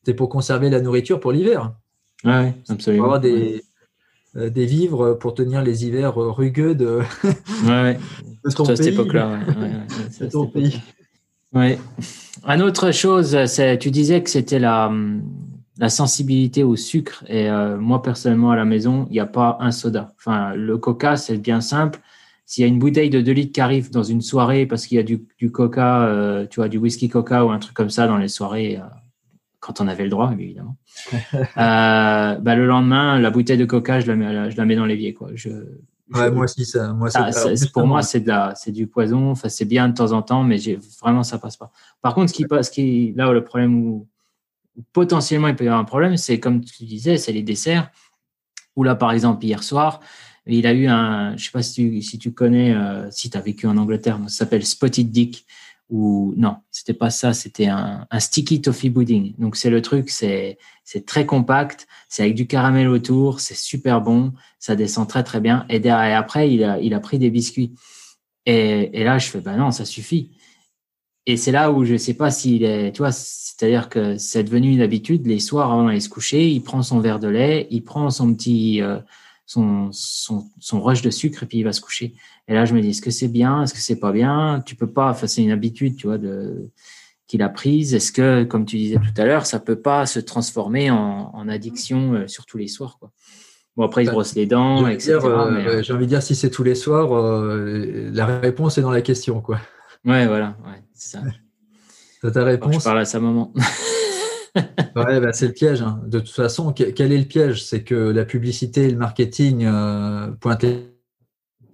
[0.05, 1.73] C'est pour conserver la nourriture pour l'hiver.
[2.25, 3.05] oui, absolument.
[3.05, 3.63] Pour avoir des,
[4.37, 7.01] euh, des vivres pour tenir les hivers rugueux de,
[7.67, 7.99] ouais,
[8.57, 8.77] ton pays.
[8.77, 9.39] cette époque-là.
[11.53, 11.79] Ouais.
[12.47, 13.39] Une autre chose,
[13.79, 14.91] tu disais que c'était la,
[15.79, 17.25] la sensibilité au sucre.
[17.29, 20.13] Et euh, moi, personnellement, à la maison, il n'y a pas un soda.
[20.19, 22.01] Enfin, le coca, c'est bien simple.
[22.45, 24.97] S'il y a une bouteille de 2 litres qui arrive dans une soirée parce qu'il
[24.97, 28.07] y a du, coca, euh, tu vois, du whisky coca ou un truc comme ça
[28.07, 28.85] dans les soirées, euh,
[29.61, 30.77] quand on avait le droit, évidemment,
[31.57, 35.15] bah, le lendemain, la bouteille de coca, je la mets, je la mets dans l'évier.
[35.15, 35.31] Quoi.
[35.35, 35.51] Je,
[36.13, 36.93] moi aussi, ça.
[36.93, 37.31] Moi, ah,
[37.73, 38.25] pour moi, c'est
[38.57, 39.31] c'est du poison.
[39.31, 40.59] Enfin, c'est bien de temps en temps, mais
[41.01, 41.71] vraiment, ça passe pas.
[42.01, 44.09] Par contre, ce qui passe, qui, là, le problème où,
[44.93, 47.91] potentiellement il peut y avoir un problème, c'est comme tu disais, c'est les desserts.
[48.77, 50.01] Où là, par exemple, hier soir,
[50.47, 53.67] il a eu un, je sais pas si tu, connais, euh, si tu as vécu
[53.67, 55.47] en Angleterre, ça s'appelle Spotted Dick.
[55.91, 59.35] Ou non, c'était pas ça, c'était un, sticky toffee pudding.
[59.39, 60.57] Donc c'est le truc, c'est
[61.05, 65.67] très compact, c'est avec du caramel autour, c'est super bon, ça descend très très bien.
[65.69, 67.75] Et derrière, après, il a pris des biscuits.
[68.47, 70.31] Et, et là, je fais bah non, ça suffit.
[71.27, 74.73] Et c'est là où je sais pas s'il est, tu vois, c'est-à-dire que c'est devenu
[74.73, 75.27] une habitude.
[75.27, 78.35] Les soirs avant d'aller se coucher, il prend son verre de lait, il prend son
[78.35, 78.99] petit, euh,
[79.47, 82.15] son, son, son, rush de sucre et puis il va se coucher.
[82.49, 84.63] Et là, je me dis, est-ce que c'est bien, est-ce que c'est pas bien?
[84.67, 86.71] Tu peux pas, enfin, c'est une habitude, tu vois, de
[87.29, 87.95] qu'il a prise.
[87.95, 91.49] Est-ce que, comme tu disais tout à l'heure, ça peut pas se transformer en, en
[91.49, 93.13] addiction euh, sur tous les soirs, quoi?
[93.77, 95.19] Bon, après, il se bah, brosse les dents, etc.
[95.23, 99.01] Euh, j'ai envie de dire, si c'est tous les soirs, la réponse est dans la
[99.01, 99.61] question, quoi.
[100.05, 101.19] Ouais, voilà, ouais, c'est
[102.21, 102.31] ça.
[102.31, 102.75] ta réponse.
[102.75, 103.53] je parle à sa maman.
[104.57, 105.83] ouais, bah, c'est le piège.
[105.83, 106.01] Hein.
[106.07, 107.65] De toute façon, quel est le piège?
[107.65, 110.65] C'est que la publicité et le marketing euh, pointent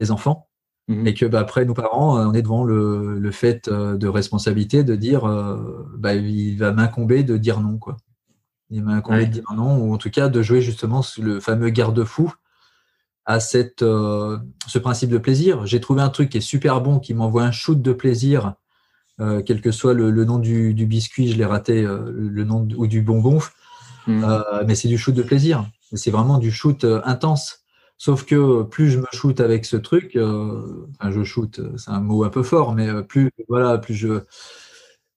[0.00, 0.48] les enfants
[0.88, 1.06] mhm.
[1.06, 4.08] et que bah, après, nous parents, euh, on est devant le, le fait euh, de
[4.08, 5.24] responsabilité de dire
[5.98, 7.78] bah, il va m'incomber de dire non.
[7.78, 7.96] Quoi.
[8.70, 11.68] Il va m'incomber de dire non, ou en tout cas de jouer justement le fameux
[11.68, 12.32] garde-fou
[13.26, 15.66] à cette, ce principe de plaisir.
[15.66, 18.54] J'ai trouvé un truc qui est super bon, qui m'envoie un shoot de plaisir
[19.20, 22.86] euh, quel que soit le, nom du, biscuit, je l'ai raté, euh, le nom ou
[22.86, 23.40] du bonbon,
[24.08, 25.68] euh, mais c'est du shoot de plaisir.
[25.92, 27.64] C'est vraiment du shoot intense.
[27.96, 32.22] Sauf que plus je me shoot avec ce truc, enfin je shoot, c'est un mot
[32.22, 34.20] un peu fort, mais plus voilà, plus je,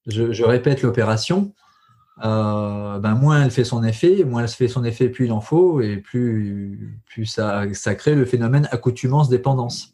[0.07, 1.53] je, répète l'opération,
[2.17, 5.79] ben moins elle fait son effet, moins elle fait son effet, plus il en faut,
[5.81, 9.93] et plus, plus ça, ça crée le phénomène accoutumance-dépendance.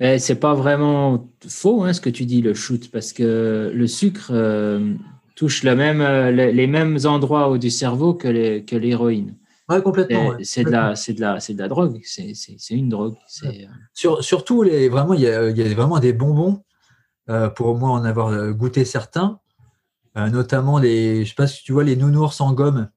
[0.00, 4.30] C'est pas vraiment faux hein, ce que tu dis, le shoot, parce que le sucre
[4.30, 4.94] euh,
[5.36, 8.28] touche même, euh, les mêmes endroits du cerveau que
[8.76, 9.36] l'héroïne.
[9.68, 10.34] Oui, complètement.
[10.42, 12.34] C'est de, la, de, la, de la drogue, c'est
[12.70, 13.14] une drogue.
[13.44, 13.50] Euh,
[13.94, 16.62] Sur, surtout, les, vraiment, il y, a, y, a, vraiment des bonbons,
[17.54, 19.38] pour moi en avoir goûté certains,
[20.16, 22.90] notamment les, je sais pas si tu vois, les nounours en gomme.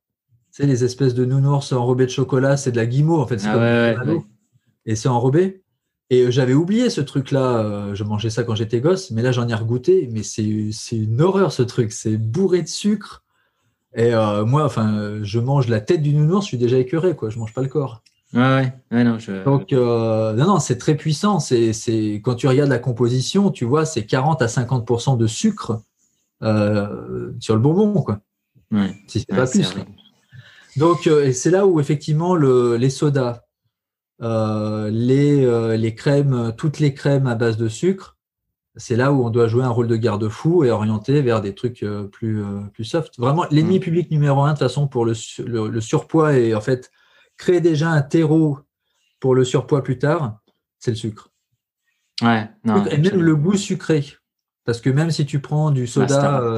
[0.52, 3.42] Tu sais, les espèces de nounours enrobés de chocolat, c'est de la guimauve en fait.
[3.46, 3.96] Ah
[4.86, 5.63] Et c'est enrobé.
[6.10, 7.60] Et euh, j'avais oublié ce truc-là.
[7.60, 10.10] Euh, je mangeais ça quand j'étais gosse, mais là j'en ai regoûté.
[10.12, 10.44] Mais c'est
[10.92, 11.92] une horreur ce truc.
[11.92, 13.24] C'est bourré de sucre.
[13.96, 16.46] Et euh, moi, enfin, je mange la tête du nounours.
[16.46, 17.30] Je suis déjà écœuré, quoi.
[17.30, 18.02] Je mange pas le corps.
[18.34, 19.04] Ouais, ouais.
[19.04, 21.40] non, Donc, non, non, c'est très puissant.
[21.40, 21.72] C'est
[22.24, 25.84] quand tu regardes la composition, tu vois, c'est 40 à 50% de sucre
[26.42, 28.20] sur le bonbon, quoi.
[28.72, 28.96] Ouais.
[29.08, 29.76] Si c'est pas plus.
[30.78, 33.43] Donc, c'est là où effectivement le, les sodas,
[34.22, 38.18] euh, les, euh, les crèmes, toutes les crèmes à base de sucre,
[38.76, 41.84] c'est là où on doit jouer un rôle de garde-fou et orienter vers des trucs
[41.84, 42.44] euh, plus,
[42.74, 43.20] plus soft.
[43.20, 43.82] Vraiment, l'ennemi mm.
[43.82, 45.14] public numéro un, de toute façon, pour le,
[45.46, 46.92] le, surpoids et en fait,
[47.38, 48.60] créer déjà un terreau
[49.20, 50.40] pour le surpoids plus tard,
[50.80, 51.30] c'est le sucre.
[52.22, 54.06] Ouais, non, et même le goût sucré.
[54.66, 56.56] Parce que même si tu prends du soda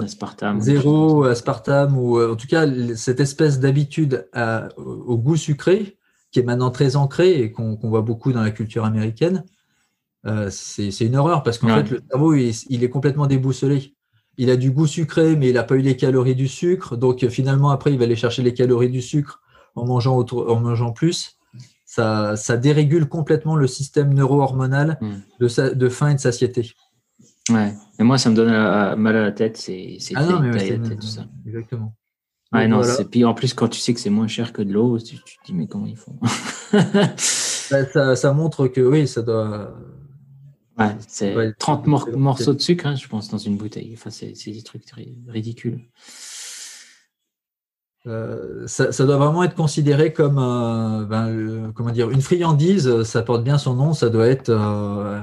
[0.59, 4.29] zéro, aspartame, ou en tout cas cette espèce d'habitude
[4.77, 5.97] au goût sucré,
[6.35, 9.45] qui est maintenant très ancré et qu'on voit beaucoup dans la culture américaine,
[10.25, 13.95] euh, c'est une horreur parce qu'en fait, le cerveau, il, est complètement déboussolé.
[14.37, 16.97] Il a du goût sucré, mais il n'a pas eu les calories du sucre.
[16.97, 19.39] Donc, finalement, après, il va aller chercher les calories du sucre
[19.75, 21.37] en mangeant, en mangeant plus.
[21.85, 25.13] Ça, ça, dérégule complètement le système neuro-hormonal hmm.
[25.39, 26.73] de, de faim et de satiété.
[27.49, 27.73] Ouais.
[27.97, 28.51] Et moi, ça me donne
[28.99, 29.55] mal à la tête.
[29.55, 31.27] C'est ah non, mais tout ça.
[31.47, 31.95] Exactement.
[32.55, 34.71] Ouais, non, c'est puis en plus quand tu sais que c'est moins cher que de
[34.71, 36.17] l'eau, tu, te dis mais comment ils font?
[37.71, 39.73] Bah, ça, montre que oui, ça doit.
[40.77, 43.91] Ouais, c'est 30 morceaux de sucre, hein, je pense, dans une bouteille.
[43.93, 44.83] Enfin, c'est des trucs
[45.27, 45.81] ridicules.
[48.07, 53.03] Euh, ça, doit vraiment être considéré comme euh, ben, comment dire une friandise.
[53.03, 53.93] Ça porte bien son nom.
[53.93, 55.19] Ça doit être, euh,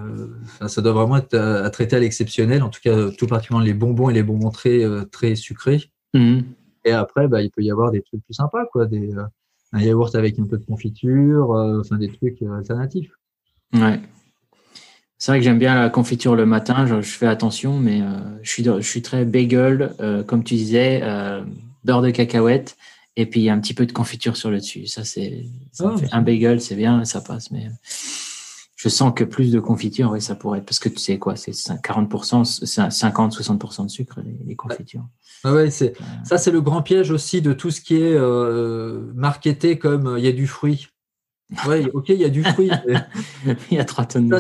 [0.66, 2.62] ça doit vraiment être à, traiter à l'exceptionnel.
[2.62, 5.93] En tout cas, tout particulièrement les bonbons et les bonbons très très sucrés.
[6.14, 6.41] Mmh.
[6.85, 9.24] Et après, bah, il peut y avoir des trucs plus sympas, quoi, des, euh,
[9.72, 13.12] un yaourt avec un peu de confiture, euh, enfin des trucs euh, alternatifs.
[13.74, 14.01] Ouais.
[15.18, 18.03] C'est vrai que j'aime bien la confiture le matin, je, fais attention, mais
[18.43, 19.95] je, suis je suis très bagel,
[20.26, 21.01] comme tu disais,
[21.85, 22.76] beurre de cacahuète
[23.14, 24.89] Et puis, il y a un petit peu de confiture sur le dessus.
[24.89, 25.45] Ça, c'est
[25.78, 27.53] ah, un bagel, c'est bien, ça passe.
[27.53, 27.68] Mais
[28.83, 30.64] je sens que plus de confiture, oui, ça pourrait être.
[30.64, 35.07] Parce que tu sais quoi, c'est 40%, 50-60% de sucre, les, confitures.
[35.45, 35.93] Ah ouais, c'est,
[36.24, 40.18] ça, c'est le grand piège aussi de tout ce qui est euh, marketé comme euh,
[40.18, 40.89] il y a du fruit.
[41.68, 42.70] Oui, ok, il y a du fruit.
[43.70, 44.39] il y a 3 tonnes de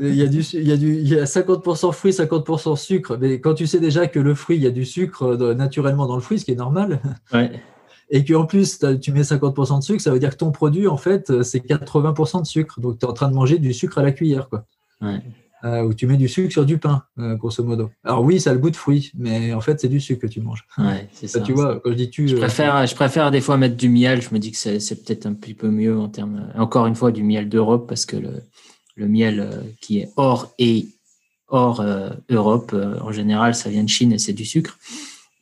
[0.00, 3.16] Il y a, du, il y a, du, il y a 50% fruit, 50% sucre.
[3.18, 6.06] Mais quand tu sais déjà que le fruit, il y a du sucre euh, naturellement
[6.06, 7.00] dans le fruit, ce qui est normal.
[7.32, 7.62] Ouais.
[8.14, 10.98] Et qu'en plus, tu mets 50% de sucre, ça veut dire que ton produit, en
[10.98, 12.78] fait, euh, c'est 80% de sucre.
[12.78, 14.50] Donc, tu es en train de manger du sucre à la cuillère.
[14.50, 14.66] Quoi.
[15.00, 15.22] Ouais.
[15.64, 17.90] Euh, ou tu mets du sucre sur du pain, euh, grosso modo.
[18.04, 20.26] Alors oui, ça a le goût de fruit, mais en fait, c'est du sucre que
[20.26, 20.66] tu manges.
[20.76, 21.40] Ouais, c'est ça.
[21.40, 22.28] Tu vois, quand je dis tu.
[22.28, 24.20] Je préfère, je préfère des fois mettre du miel.
[24.20, 26.52] Je me dis que c'est peut-être un petit peu mieux en termes.
[26.56, 28.42] Encore une fois, du miel d'Europe, parce que le,
[28.96, 29.48] le miel
[29.80, 30.88] qui est hors et
[31.48, 31.82] hors
[32.28, 34.76] Europe, en général, ça vient de Chine et c'est du sucre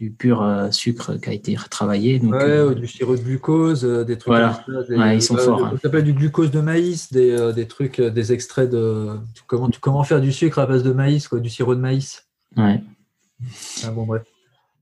[0.00, 2.18] du pur euh, sucre qui a été retravaillé.
[2.18, 4.64] Donc, ouais, euh, du sirop de glucose, euh, des trucs voilà.
[5.14, 5.66] ils sont forts.
[5.66, 5.72] Hein.
[5.74, 9.10] Ça s'appelle du glucose de maïs, des, des, trucs, des extraits de
[9.46, 12.26] comment, comment faire du sucre à base de maïs, quoi, du sirop de maïs.
[12.56, 12.82] Ouais.
[13.84, 14.22] Ah, bon, bref.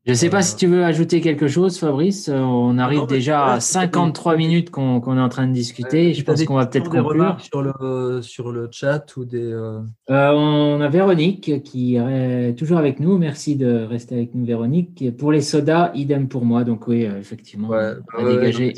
[0.09, 2.30] Je ne sais pas si tu veux ajouter quelque chose, Fabrice.
[2.30, 6.14] On arrive déjà à 53 minutes qu'on est en train de discuter.
[6.14, 7.38] je pense qu'on va peut-être conclure.
[7.42, 9.52] Sur le, sur le chat ou des.
[9.52, 13.18] Euh, euh, on a Véronique qui est toujours avec nous.
[13.18, 15.14] Merci de rester avec nous, Véronique.
[15.18, 16.64] Pour les sodas, idem pour moi.
[16.64, 18.72] Donc, oui, euh, effectivement, on va dégager.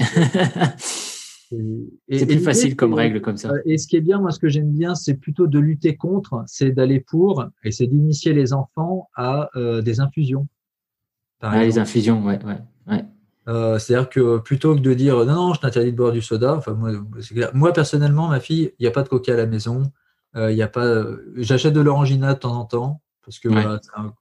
[2.08, 3.52] C'est plus facile comme règle comme ça.
[3.66, 6.42] Et ce qui est bien, moi, ce que j'aime bien, c'est plutôt de lutter contre,
[6.48, 10.48] c'est d'aller pour, et c'est d'initier les enfants à des infusions.
[11.40, 12.38] Ah, les infusions, ouais.
[12.44, 13.04] ouais,
[13.48, 16.54] euh, C'est-à-dire que plutôt que de dire non, non, je t'interdis de boire du soda,
[16.54, 16.90] enfin, moi,
[17.54, 19.90] moi personnellement, ma fille, il n'y a pas de coca à la maison.
[20.36, 21.04] Euh, a pas.
[21.36, 23.48] J'achète de l'orangina de temps en temps parce que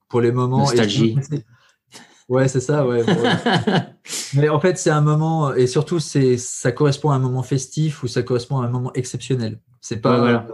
[0.07, 0.59] pour les moments.
[0.59, 1.17] Nostalgie.
[2.29, 3.03] Ouais, c'est ça, ouais.
[4.35, 8.03] Mais en fait, c'est un moment, et surtout, c'est, ça correspond à un moment festif
[8.03, 9.59] ou ça correspond à un moment exceptionnel.
[9.81, 10.45] C'est pas,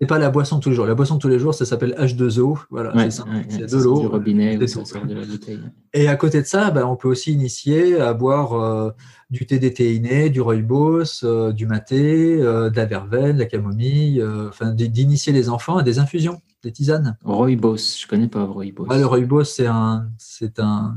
[0.00, 0.86] c'est pas la boisson tous les jours.
[0.86, 2.58] La boisson tous les jours, ça s'appelle H2O.
[2.70, 3.24] Voilà, c'est ça.
[3.48, 4.00] c'est de l'eau.
[4.00, 5.60] Du robinet ou de la bouteille.
[5.92, 8.90] Et à côté de ça, ben, on peut aussi initier à boire euh,
[9.30, 14.22] du thé déthéiné, du rooibos, euh, du maté, euh, de la verveine, de la camomille,
[14.48, 17.16] enfin, d'initier les enfants à des infusions, des tisanes.
[17.24, 18.86] Rooibos, je connais pas rooibos.
[18.86, 20.96] le rooibos, c'est un, c'est un,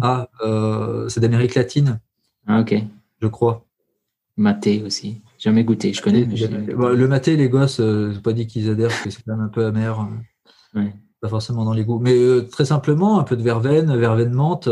[0.00, 2.00] ah, euh, c'est d'Amérique latine.
[2.46, 2.74] Ah, ok.
[3.20, 3.66] Je crois.
[4.36, 5.20] Maté aussi.
[5.42, 6.24] Jamais goûté, je connais.
[6.24, 9.48] le maté, les gosses, euh, pas dit qu'ils adhèrent, parce que c'est quand même un
[9.48, 10.08] peu amer.
[10.76, 10.84] Euh,
[11.20, 11.98] pas forcément dans les goûts.
[11.98, 14.68] Mais très simplement, un peu de verveine, verveine menthe,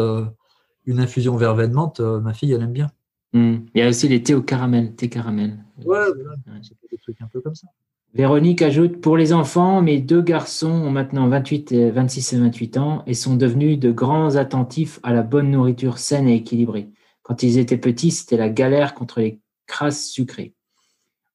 [0.87, 2.87] une infusion verveine menthe, ma fille, elle aime bien.
[3.33, 3.57] Hmm.
[3.75, 5.59] Il y a aussi les thés au caramel, thé caramel.
[5.79, 6.37] Ouais, voilà.
[6.62, 7.66] c'est des trucs un peu comme ça.
[8.14, 13.03] Véronique ajoute Pour les enfants, mes deux garçons ont maintenant 28 26 et 28 ans
[13.09, 16.91] et sont devenus de grands attentifs à la bonne nourriture saine et équilibrée.
[17.23, 20.55] Quand ils étaient petits, c'était la galère contre les crasses sucrées.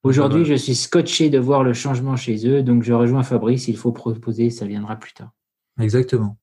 [0.06, 3.68] Aujourd'hui, je suis scotché de voir le changement chez eux, donc je rejoins Fabrice.
[3.68, 5.32] Il faut proposer, ça viendra plus tard.
[5.80, 6.38] Exactement.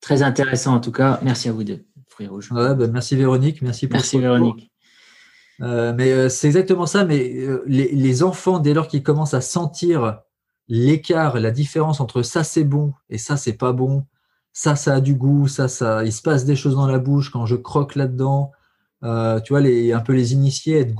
[0.00, 1.18] Très intéressant en tout cas.
[1.22, 2.50] Merci à vous deux, Fruits Rouges.
[2.52, 3.60] Ben, merci Véronique.
[3.60, 4.70] Merci pour Merci Véronique.
[5.62, 7.04] Euh, mais euh, c'est exactement ça.
[7.04, 10.20] Mais euh, les, enfants, dès lors qu'ils commencent à sentir
[10.68, 14.06] l'écart, la différence entre ça c'est bon et ça c'est pas bon,
[14.52, 17.30] ça ça a du goût, ça ça, il se passe des choses dans la bouche
[17.30, 18.52] quand je croque là-dedans.
[19.02, 20.94] tu vois, les, un peu les initiés, être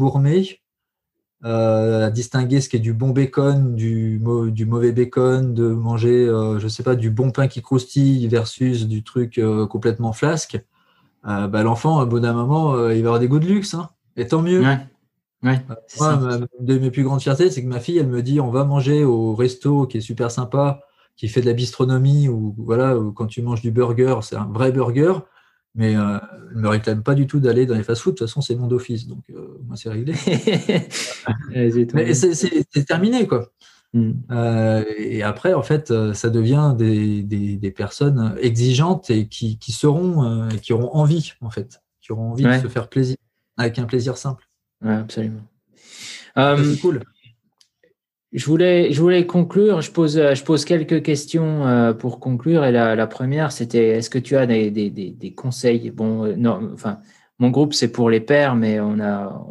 [1.43, 6.27] gourmets, à distinguer ce qui est du bon bacon, du, du mauvais bacon, de manger,
[6.59, 10.61] je sais pas, du bon pain qui croustille versus du truc complètement flasque.
[11.25, 13.75] Bah, l'enfant, au bout d'un moment, il va avoir des goûts de luxe.
[13.75, 13.91] Hein.
[14.17, 14.61] Et tant mieux.
[14.61, 14.79] Ouais.
[15.43, 15.59] Ouais,
[15.99, 18.65] une de mes plus grandes fiertés, c'est que ma fille, elle me dit on va
[18.65, 20.81] manger au resto qui est super sympa,
[21.17, 24.71] qui fait de la bistronomie, ou voilà, quand tu manges du burger, c'est un vrai
[24.71, 25.15] burger,
[25.75, 26.19] mais euh,
[26.55, 28.15] ne me réclame pas du tout d'aller dans les fast-food.
[28.15, 30.15] De toute façon, c'est mon d'office, donc euh, moi, c'est réglé.
[31.95, 33.51] mais c'est terminé, quoi.
[33.93, 34.13] Mm.
[34.31, 40.49] Euh, et après, en fait, ça devient des, des, personnes exigeantes et qui, qui seront,
[40.63, 43.17] qui auront envie, en fait, qui auront envie de se faire plaisir
[43.57, 44.49] avec un plaisir simple.
[44.85, 45.43] absolument.
[46.39, 47.03] Euh, cool.
[48.33, 49.81] Je voulais, je voulais conclure.
[49.81, 52.65] Je pose, je pose quelques questions euh, pour conclure.
[52.65, 55.91] Et la, première, c'était est-ce que tu as des, des, des, conseils?
[55.91, 57.01] Bon, euh, non, enfin,
[57.39, 59.45] mon groupe, c'est pour les pères, mais on a,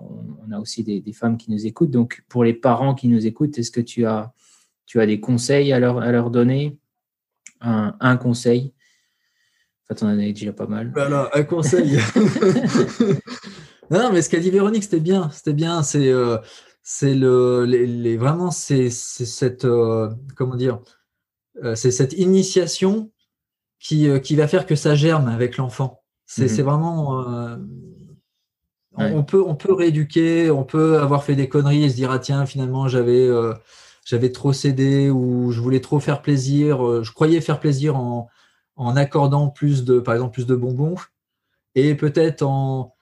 [0.47, 1.91] on a aussi des, femmes qui nous écoutent.
[1.91, 4.31] Donc, pour les parents qui nous écoutent, est-ce que tu as,
[4.85, 6.77] tu as des conseils à leur, à leur donner?
[7.59, 8.73] Un, un conseil?
[9.83, 10.91] En fait, on en a déjà pas mal.
[10.93, 11.99] Voilà, un conseil.
[13.91, 15.29] Non, mais ce qu'a dit Véronique, c'était bien.
[15.31, 15.81] C'était bien.
[15.81, 16.37] C'est euh,
[16.91, 20.79] c'est le les, vraiment c'est cette euh, comment dire
[21.63, 23.11] euh, c'est cette initiation
[23.79, 26.03] qui, qui va faire que ça germe avec l'enfant.
[26.25, 26.63] C'est Mhm.
[26.65, 27.21] vraiment.
[27.29, 27.57] euh,
[28.95, 29.11] on- Ouais.
[29.13, 32.19] on, peut, on peut rééduquer, on peut avoir fait des conneries et se dire ah
[32.19, 33.53] tiens, finalement, j'avais euh,
[34.05, 36.85] j'avais trop cédé ou je voulais trop faire plaisir.
[36.87, 38.27] euh, je croyais faire plaisir en,
[38.75, 40.95] en accordant plus de, par exemple, plus de bonbons
[41.75, 42.95] et peut-être en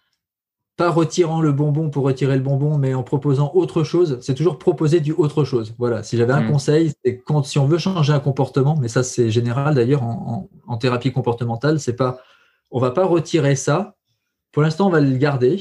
[0.77, 4.19] pas retirant le bonbon pour retirer le bonbon, mais en proposant autre chose.
[4.21, 5.73] C'est toujours proposer du autre chose.
[5.79, 6.03] Voilà.
[6.03, 6.51] Si j'avais un Mhm.
[6.51, 10.49] conseil, c'est quand si on veut changer un comportement, mais ça c'est général d'ailleurs en,
[10.67, 12.19] en- en thérapie comportementale, c'est pas,
[12.71, 13.95] on va pas retirer ça.
[14.51, 15.59] Pour l'instant, on va le garder.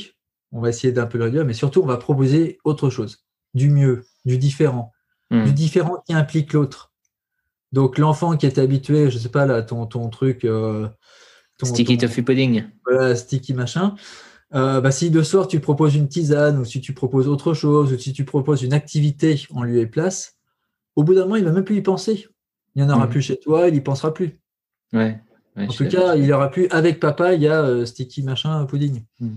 [0.52, 3.68] On va essayer d'un peu le réduire, mais surtout on va proposer autre chose, du
[3.70, 4.92] mieux, du différent,
[5.30, 5.44] Mhm.
[5.46, 6.92] du différent qui implique l'autre.
[7.72, 10.86] Donc l'enfant qui est habitué, je sais pas là, ton, ton truc, euh,
[11.58, 12.64] ton- Sticky ton- toffee pudding.
[12.86, 13.96] voilà, sticky machin.
[14.54, 17.92] Euh, bah, si de soir tu proposes une tisane ou si tu proposes autre chose
[17.92, 20.36] ou si tu proposes une activité en lieu et place,
[20.94, 22.28] au bout d'un moment, il va même plus y penser.
[22.74, 23.10] Il n'y en aura Mhm.
[23.10, 24.38] plus chez toi, il y pensera plus.
[24.92, 25.20] Ouais.
[25.56, 28.22] ouais, En tout cas, il y aura plus avec papa, il y a euh, sticky
[28.22, 29.02] machin pudding.
[29.20, 29.36] Mhm.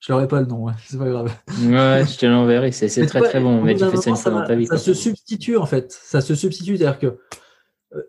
[0.00, 1.32] Je n'aurai pas le nom, ouais, c'est pas grave.
[1.60, 2.72] Ouais, je te l'enverrai.
[2.72, 3.62] C'est très vois, très bon.
[3.62, 4.66] Mais tu fais ça une moment, fois dans ta vie.
[4.66, 5.92] Ça se substitue en fait.
[5.92, 7.18] Ça se substitue, c'est-à-dire que
[7.94, 8.02] euh,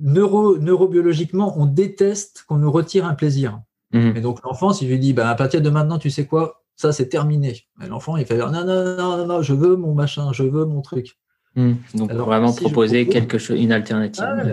[0.00, 3.60] neuro, neurobiologiquement, on déteste qu'on nous retire un plaisir.
[3.92, 4.16] Mhm.
[4.16, 6.62] Et donc l'enfant, si je lui dis, bah, à partir de maintenant, tu sais quoi,
[6.76, 7.64] ça c'est terminé.
[7.88, 10.64] L'enfant, il fait, non, non, non, non, non, non, je veux mon machin, je veux
[10.64, 11.16] mon truc.
[11.56, 11.76] Mhm.
[11.94, 14.24] Donc Alors, vraiment si proposer propose- quelque chose, une alternative.
[14.26, 14.44] Ah.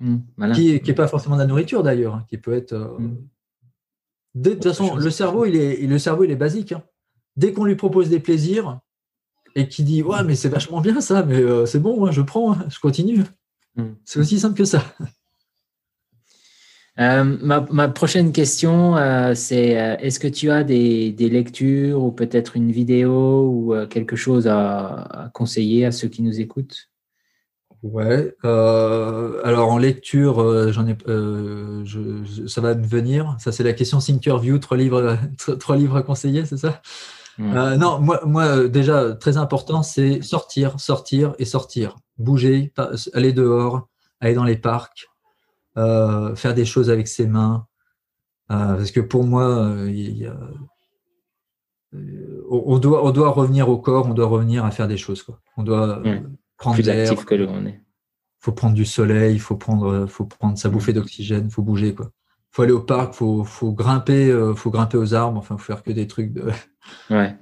[0.00, 0.22] Mhm.
[0.36, 0.54] Voilà.
[0.54, 2.72] qui n'est pas forcément de la nourriture d'ailleurs, hein, qui peut être.
[2.72, 2.88] euh,
[4.34, 6.72] de toute façon, le cerveau, il est, le cerveau, il est basique.
[6.72, 6.82] hein.
[7.36, 8.80] Dès qu'on lui propose des plaisirs
[9.54, 12.52] et qu'il dit, ouais, mais c'est vachement bien ça, mais euh, c'est bon, je prends,
[12.54, 13.24] hein, je continue.
[14.04, 14.82] C'est aussi simple que ça.
[16.98, 22.02] Euh, ma, ma prochaine question, euh, c'est euh, est-ce que tu as des, des lectures
[22.02, 26.38] ou peut-être une vidéo ou euh, quelque chose à, à conseiller à ceux qui nous
[26.40, 26.90] écoutent?
[27.82, 28.32] Ouais.
[28.44, 33.36] alors en lecture, j'en ai, je- je- ça va me venir.
[33.40, 35.18] Ça, c'est la question Thinkerview, trois livres,
[35.58, 36.80] trois livres à conseiller, c'est ça?
[37.38, 41.96] Non, moi, moi, déjà, très important, c'est sortir, sortir et sortir.
[42.18, 42.72] Bouger,
[43.14, 43.88] aller dehors,
[44.20, 45.08] aller dans les parcs,
[45.76, 47.66] euh, faire des choses avec ses mains.
[48.50, 50.30] Euh, parce que pour moi, euh, il
[52.50, 55.22] on, doit, on doit revenir au corps, on doit revenir à faire des choses.
[55.22, 55.40] Quoi.
[55.56, 56.22] On doit Ouais.
[56.56, 57.80] prendre Plus l'air, actif que l'on est.
[58.40, 62.10] faut prendre du soleil, il faut prendre, faut prendre sa bouffée d'oxygène, faut bouger quoi.
[62.50, 65.90] Faut aller au parc, faut, faut grimper, faut grimper aux arbres, enfin faut faire que
[65.92, 66.50] des trucs de
[67.10, 67.36] Ouais,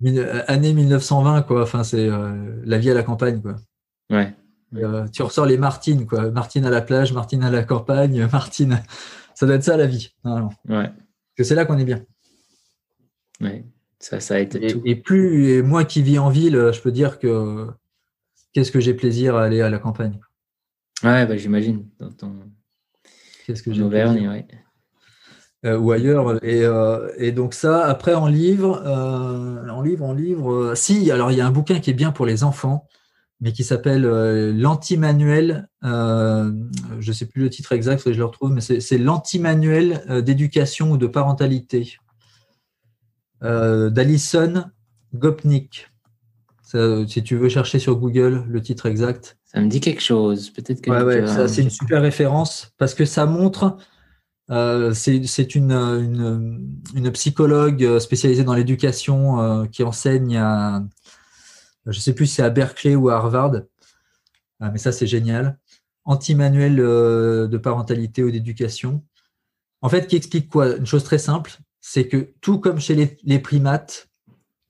[0.48, 1.62] année 1920 quoi.
[1.62, 3.56] Enfin c'est euh, la vie à la campagne quoi.
[4.10, 4.34] ouais.
[4.76, 8.28] Et, euh, tu ressors les Martines quoi, Martine à la plage, Martine à la campagne,
[8.32, 8.82] Martine,
[9.34, 10.10] ça doit être ça la vie.
[10.24, 10.90] Ouais,
[11.40, 12.04] c'est là qu'on est bien.
[13.40, 13.64] ouais.
[14.00, 14.80] Ça, ça aide tout.
[14.84, 17.66] Et, et plus et moi qui vis en ville, je peux dire que
[18.52, 20.20] qu'est-ce que j'ai plaisir à aller à la campagne.
[21.02, 21.88] Ouais, bah, j'imagine.
[21.98, 22.32] Dans ton
[23.44, 24.30] Qu'est-ce que j'ai Auvergne, plaisir.
[24.30, 24.46] ouais.
[25.64, 26.44] euh, ou ailleurs.
[26.44, 30.74] Et, euh, et donc ça, après en livre, euh, en livre, en livre.
[30.76, 32.86] si, alors il y a un bouquin qui est bien pour les enfants,
[33.40, 35.68] mais qui s'appelle euh, l'anti-manuel.
[35.84, 36.50] euh,
[36.98, 40.20] je sais plus le titre exact, faut que je le retrouve, mais c'est l'anti-manuel euh,
[40.22, 41.96] d'éducation ou de parentalité
[43.42, 44.64] euh, d'Alison
[45.14, 45.88] Gopnik.
[46.62, 49.38] Ça, si tu veux chercher sur Google le titre exact.
[49.44, 50.50] Ça me dit quelque chose.
[50.50, 53.78] Peut-être que Ouais, ouais, c'est une super référence parce que ça montre.
[54.50, 60.82] c'est une, une, une psychologue spécialisée dans l'éducation qui enseigne à.
[61.88, 63.62] Je sais plus si c'est à Berkeley ou à Harvard,
[64.60, 65.58] Ah, mais ça c'est génial.
[66.04, 69.04] Anti-manuel euh, de parentalité ou d'éducation.
[69.80, 70.76] En fait, qui explique quoi?
[70.76, 74.08] Une chose très simple, c'est que tout comme chez les, les primates,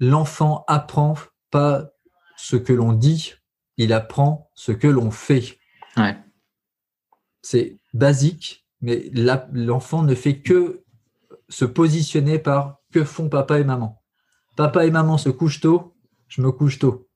[0.01, 1.15] l'enfant apprend
[1.51, 1.91] pas
[2.37, 3.35] ce que l'on dit,
[3.77, 5.59] il apprend ce que l'on fait.
[5.97, 6.17] Ouais.
[7.43, 9.11] C'est basique, mais
[9.53, 10.85] l'enfant ne fait que
[11.49, 14.03] se positionner par que font papa et maman.
[14.57, 15.95] Papa et maman se couchent tôt,
[16.29, 17.08] je me couche tôt.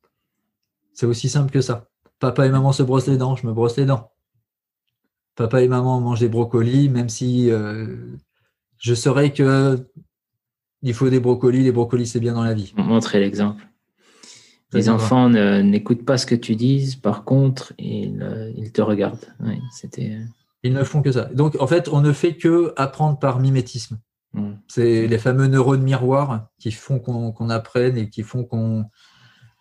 [0.95, 1.89] C'est aussi simple que ça.
[2.19, 4.11] Papa et maman se brossent les dents, je me brosse les dents.
[5.35, 7.87] Papa et maman mangent des brocolis, même si euh,
[8.79, 9.79] je saurais que
[10.83, 12.73] il faut des brocolis, les brocolis c'est bien dans la vie.
[12.77, 13.65] Montrer l'exemple.
[14.75, 19.27] Les enfants n'écoutent pas ce que tu dis, par contre, ils, euh, ils te regardent.
[19.71, 20.13] C'était.
[20.13, 20.25] euh,
[20.63, 21.27] Ils ne font que ça.
[21.27, 23.99] Donc en fait, on ne fait que apprendre par mimétisme.
[24.35, 24.53] ouais.
[24.69, 28.87] C'est les fameux neurones miroirs qui font qu'on qu'on apprenne et qui font qu'on.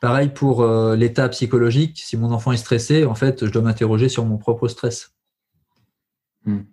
[0.01, 2.01] Pareil pour euh, l'état psychologique.
[2.03, 5.13] Si mon enfant est stressé, en fait, je dois m'interroger sur mon propre stress.
[6.43, 6.63] Hmm.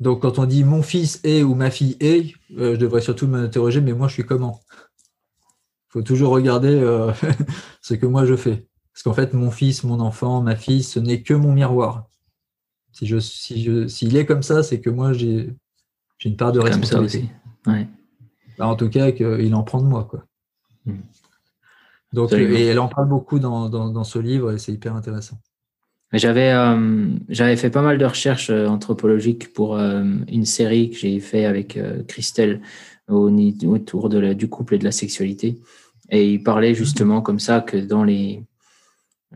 [0.00, 3.28] Donc, quand on dit mon fils est ou ma fille est, euh, je devrais surtout
[3.28, 4.60] m'interroger, mais moi, je suis comment?
[4.72, 7.12] Il faut toujours regarder euh,
[7.82, 8.66] ce que moi je fais.
[8.92, 12.08] Parce qu'en fait, mon fils, mon enfant, ma fille, ce n'est que mon miroir.
[12.90, 15.54] Si je, si je, s'il est comme ça, c'est que moi, j'ai,
[16.18, 17.28] J'ai une part de responsabilité.
[17.64, 17.78] Ça aussi.
[17.78, 17.86] Ouais.
[18.58, 20.02] Bah, en tout cas, qu'il en prend de moi.
[20.02, 20.24] Quoi.
[20.84, 20.98] Hmm.
[22.12, 25.38] Donc, et elle en parle beaucoup dans, dans, ce livre et c'est hyper intéressant.
[26.12, 30.96] J'avais euh, j'avais fait pas mal de recherches euh, anthropologiques pour euh, une série que
[30.96, 32.62] j'ai fait avec Christelle
[33.08, 33.30] au,
[33.66, 35.58] autour de du couple et de la sexualité.
[36.08, 38.42] Et il parlait justement comme ça que dans les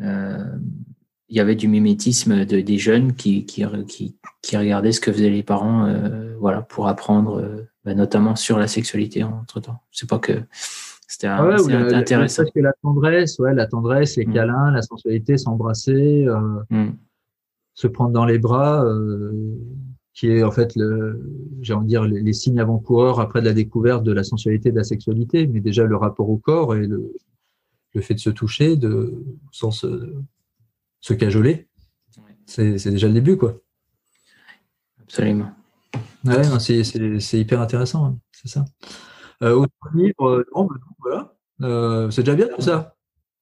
[0.01, 5.13] il y avait du mimétisme de, des jeunes qui, qui, qui, qui, regardaient ce que
[5.13, 5.95] faisaient les parents
[6.41, 9.83] voilà, pour apprendre bah, notamment sur la sexualité entre temps.
[9.91, 10.43] C'est pas que
[11.13, 12.43] c'était ah intéressant.
[12.55, 14.33] La, la tendresse, ouais, la tendresse, les mm.
[14.33, 16.93] câlins, la sensualité, s'embrasser, euh, mm.
[17.75, 19.59] se prendre dans les bras, euh,
[20.15, 21.21] qui est en fait le,
[21.61, 24.77] j'ai envie de dire les, signes avant-coureurs après de la découverte de la sensualité, de
[24.77, 27.13] la sexualité, mais déjà le rapport au corps et le,
[27.95, 30.15] le fait de se toucher, de sans se,
[31.01, 31.69] se cajoler,
[32.47, 33.61] c'est déjà le début, quoi.
[35.03, 35.51] Absolument.
[36.25, 38.65] Ouais, c'est hyper intéressant, hein, c'est ça.
[39.43, 41.35] Euh, autre livre, euh, non, ben voilà.
[41.63, 42.95] Euh, c'est déjà bien tout ça.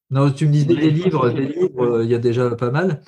[0.09, 3.01] Non, tu me disais des livres, des livres, il y a déjà pas mal.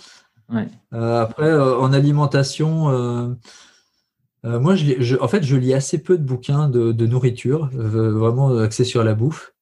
[0.91, 3.38] après, en alimentation,
[4.44, 9.04] moi, je, en fait, je lis assez peu de bouquins de, nourriture, vraiment axés sur
[9.04, 9.54] la bouffe,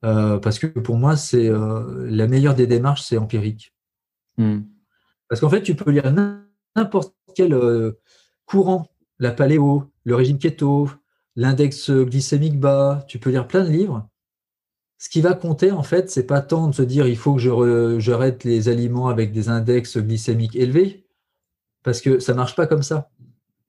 [0.00, 3.74] parce que pour moi, c'est la meilleure des démarches, c'est empirique.
[4.38, 4.60] Hmm.
[5.28, 6.10] Parce qu'en fait, tu peux lire
[6.74, 7.54] n'importe quel
[8.46, 10.88] courant, la paléo, le régime keto,
[11.38, 14.08] l'index glycémique bas, tu peux lire plein de livres.
[14.98, 17.98] Ce qui va compter, en fait, c'est pas tant de se dire il faut que
[18.00, 21.06] j'arrête les aliments avec des index glycémiques élevés,
[21.84, 23.08] parce que ça marche pas comme ça.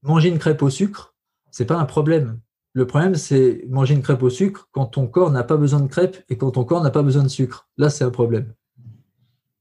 [0.01, 1.13] Manger une crêpe au sucre,
[1.51, 2.39] c'est pas un problème.
[2.73, 5.87] Le problème, c'est manger une crêpe au sucre quand ton corps n'a pas besoin de
[5.87, 7.69] crêpe et quand ton corps n'a pas besoin de sucre.
[7.77, 8.51] Là, c'est un problème.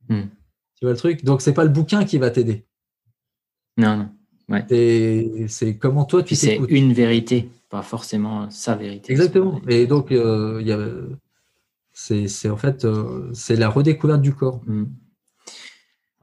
[0.09, 0.29] Hmm.
[0.77, 1.25] Tu vois le truc?
[1.25, 2.65] Donc, c'est pas le bouquin qui va t'aider.
[3.77, 4.09] Non, non.
[4.49, 5.47] Ouais.
[5.49, 9.13] C'est comment toi tu C'est une vérité pas forcément sa vérité.
[9.13, 9.61] Exactement.
[9.69, 11.09] Et donc, euh,
[11.93, 14.61] c'est en fait euh, c'est la redécouverte du corps.
[14.67, 14.85] Mm.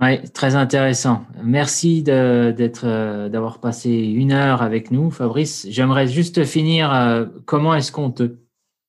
[0.01, 1.25] Oui, très intéressant.
[1.41, 5.65] Merci d'être, euh, d'avoir passé une heure avec nous, Fabrice.
[5.69, 7.29] J'aimerais juste finir.
[7.45, 8.35] comment est-ce qu'on te,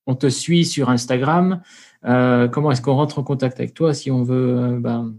[0.07, 1.63] on te suit sur Instagram?
[2.03, 5.15] Comment est-ce qu'on rentre en contact avec toi si on veut ben,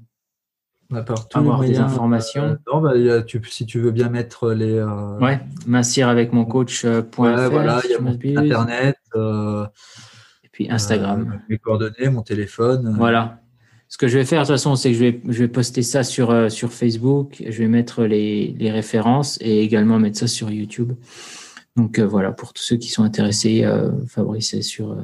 [1.33, 2.57] avoir des informations.
[2.67, 4.73] Euh, bah, si tu veux bien mettre les.
[4.73, 6.85] Euh, ouais, mincir avec mon coach.fr.
[6.85, 8.97] Euh, voilà, il y a mon internet.
[9.15, 11.41] et puis Instagram.
[11.49, 12.95] mes coordonnées, mon téléphone.
[12.97, 13.41] Voilà.
[13.89, 15.81] Ce que je vais faire, de toute façon, c'est que je vais, je vais poster
[15.81, 17.41] ça sur, sur Facebook.
[17.47, 20.91] Je vais mettre les, les références et également mettre ça sur YouTube.
[21.77, 23.65] Donc voilà, pour tous ceux qui sont intéressés,
[24.07, 24.97] Fabrice sur,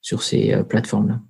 [0.00, 1.20] sur ces plateformes-là.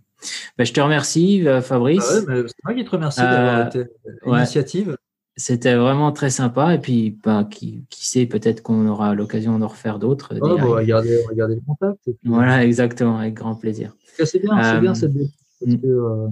[0.59, 2.05] Ben, je te remercie, euh, Fabrice.
[2.11, 3.85] Ah c'est moi qui te remercie d'avoir euh, été
[4.25, 4.97] l'initiative.
[5.37, 6.75] C'était vraiment très sympa.
[6.75, 10.35] Et puis, ben, qui, qui, sait, peut-être qu'on aura l'occasion d'en refaire d'autres.
[10.41, 12.01] Oh, on va regarder, le contact.
[12.25, 13.95] voilà, exactement, avec grand plaisir.
[14.25, 15.13] C'est bien, c'est bien cette
[15.61, 15.81] parce mm.
[15.81, 16.27] que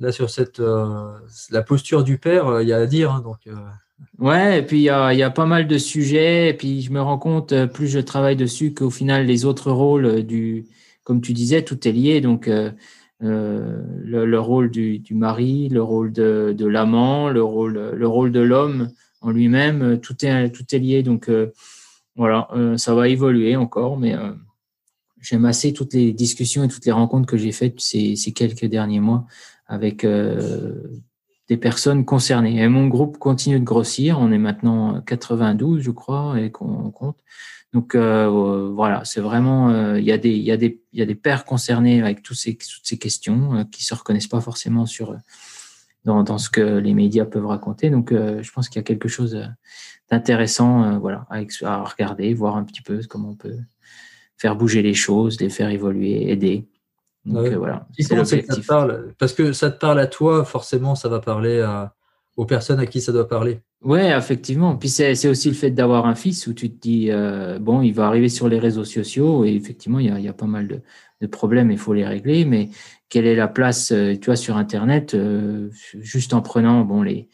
[0.00, 0.60] là, sur cette,
[1.50, 3.12] la posture du père, il y a à dire.
[3.12, 3.48] Hein, donc,
[4.18, 6.50] Ouais, et puis il y a, y a, pas mal de sujets.
[6.50, 10.22] Et puis, je me rends compte, plus je travaille dessus, qu'au final, les autres rôles
[10.22, 10.66] du
[11.04, 12.20] comme tu disais, tout est lié.
[12.20, 12.72] Donc, euh,
[13.22, 18.90] euh, le, rôle du, mari, le rôle de, l'amant, le rôle, le rôle de l'homme
[19.20, 21.02] en lui-même, tout est, tout est lié.
[21.02, 21.52] Donc, euh,
[22.16, 24.14] voilà, ça va évoluer encore, mais
[25.20, 28.66] j'aime assez toutes les discussions et toutes les rencontres que j'ai faites ces, ces, quelques
[28.66, 29.26] derniers mois
[29.66, 32.62] avec des personnes concernées.
[32.62, 34.20] Et mon groupe continue de grossir.
[34.20, 37.16] On est maintenant 92, je crois, et qu'on compte.
[37.74, 41.00] Donc euh, voilà, c'est vraiment euh, il y a des il y a des il
[41.00, 44.28] y a des pères concernés avec tous ces toutes ces questions euh, qui se reconnaissent
[44.28, 45.18] pas forcément sur
[46.04, 47.90] dans, dans ce que les médias peuvent raconter.
[47.90, 49.36] Donc je pense qu'il y a quelque chose
[50.08, 53.58] d'intéressant voilà à, à, regarder, voir un petit peu comment on peut
[54.36, 56.68] faire bouger les choses, les faire évoluer, aider.
[57.24, 58.68] Donc voilà, c'est l'objectif.
[59.18, 61.94] Parce que ça te parle à toi, forcément, ça va parler à,
[62.36, 63.60] aux personnes à qui ça doit parler.
[63.84, 64.76] Oui, effectivement.
[64.76, 67.92] Puis c'est aussi le fait d'avoir un fils où tu te dis, euh, bon, il
[67.92, 70.46] va arriver sur les réseaux sociaux et effectivement, il y a, il y a pas
[70.46, 70.80] mal de,
[71.20, 72.46] de, problèmes, il faut les régler.
[72.46, 72.70] Mais
[73.10, 75.68] quelle est la place, euh, tu vois, sur Internet, euh,
[76.00, 77.28] juste en prenant, bon, les,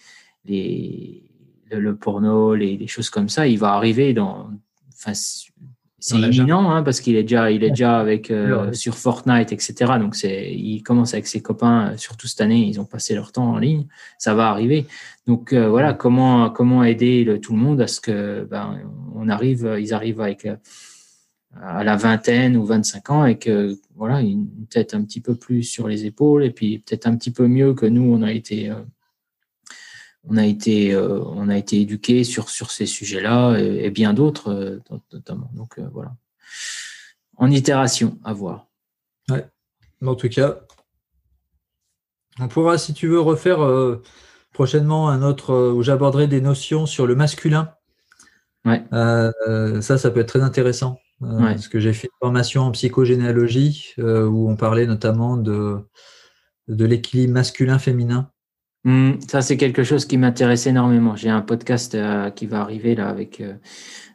[0.44, 1.22] les,
[1.70, 4.50] le, porno, les, les, choses comme ça, il va arriver dans,
[4.92, 5.12] enfin,
[6.00, 9.74] c'est imminent hein, parce qu'il est déjà, il est déjà avec euh, sur Fortnite, etc.
[9.98, 13.32] Donc c'est, il commence avec ses copains, euh, surtout cette année, ils ont passé leur
[13.32, 13.86] temps en ligne.
[14.18, 14.86] Ça va arriver.
[15.26, 18.78] Donc euh, voilà, comment comment aider le, tout le monde à ce que ben,
[19.14, 20.48] on arrive, ils arrivent avec
[21.60, 25.64] à la vingtaine ou 25 ans et que voilà une tête un petit peu plus
[25.64, 28.72] sur les épaules et puis peut-être un petit peu mieux que nous on a été
[30.28, 34.80] on a été, on a été éduqué sur, sur ces sujets-là et, bien d'autres,
[35.12, 35.50] notamment.
[35.54, 36.14] Donc voilà.
[37.36, 38.66] En itération, à voir.
[39.30, 39.46] Ouais.
[40.04, 40.60] En tout cas,
[42.38, 43.60] on pourra, si tu veux, refaire
[44.52, 47.74] prochainement un autre où j'aborderai des notions sur le masculin.
[48.66, 48.84] Ouais.
[48.90, 51.00] ça, ça peut être très intéressant.
[51.20, 55.78] Parce que j'ai fait une formation en psychogénéalogie où on parlait notamment de,
[56.68, 58.30] de l'équilibre masculin-féminin.
[58.84, 61.14] Mmh, ça, c'est quelque chose qui m'intéresse énormément.
[61.14, 63.54] J'ai un podcast euh, qui va arriver là avec, euh,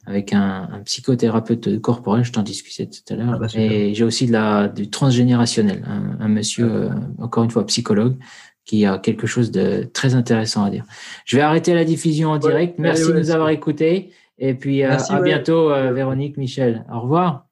[0.07, 3.33] avec un, un, psychothérapeute corporel, je t'en discutais tout à l'heure.
[3.35, 5.85] Ah bah, et j'ai aussi de la, du transgénérationnel,
[6.19, 6.89] un, monsieur, euh,
[7.19, 8.17] encore une fois, psychologue,
[8.65, 10.85] qui a quelque chose de très intéressant à dire.
[11.25, 12.79] Je vais arrêter la diffusion en direct.
[12.79, 14.11] Merci de nous avoir écoutés.
[14.39, 16.83] Et puis à bientôt, Véronique, Michel.
[16.91, 17.45] Au revoir.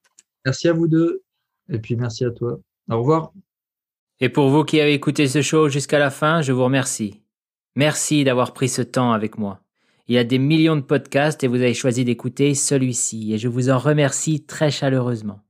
[0.43, 1.21] Merci à vous deux.
[1.69, 2.59] Et puis merci à toi.
[2.89, 3.31] Au revoir.
[4.23, 7.19] Et pour vous qui avez écouté ce show jusqu'à la fin, je vous remercie.
[7.75, 9.59] Merci d'avoir pris ce temps avec moi.
[10.07, 13.49] Il y a des millions de podcasts et vous avez choisi d'écouter celui-ci et je
[13.49, 15.41] vous en remercie très chaleureusement.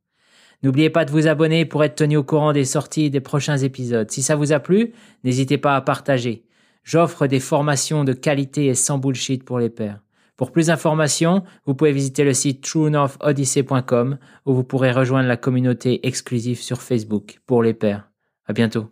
[0.64, 4.10] N'oubliez pas de vous abonner pour être tenu au courant des sorties des prochains épisodes.
[4.10, 4.94] Si ça vous a plu,
[5.24, 6.44] n'hésitez pas à partager.
[6.84, 10.02] J'offre des formations de qualité et sans bullshit pour les pairs.
[10.36, 14.18] Pour plus d'informations, vous pouvez visiter le site truenorthodyssey.com
[14.48, 18.10] où vous pourrez rejoindre la communauté exclusive sur Facebook pour les pairs.
[18.46, 18.90] À bientôt.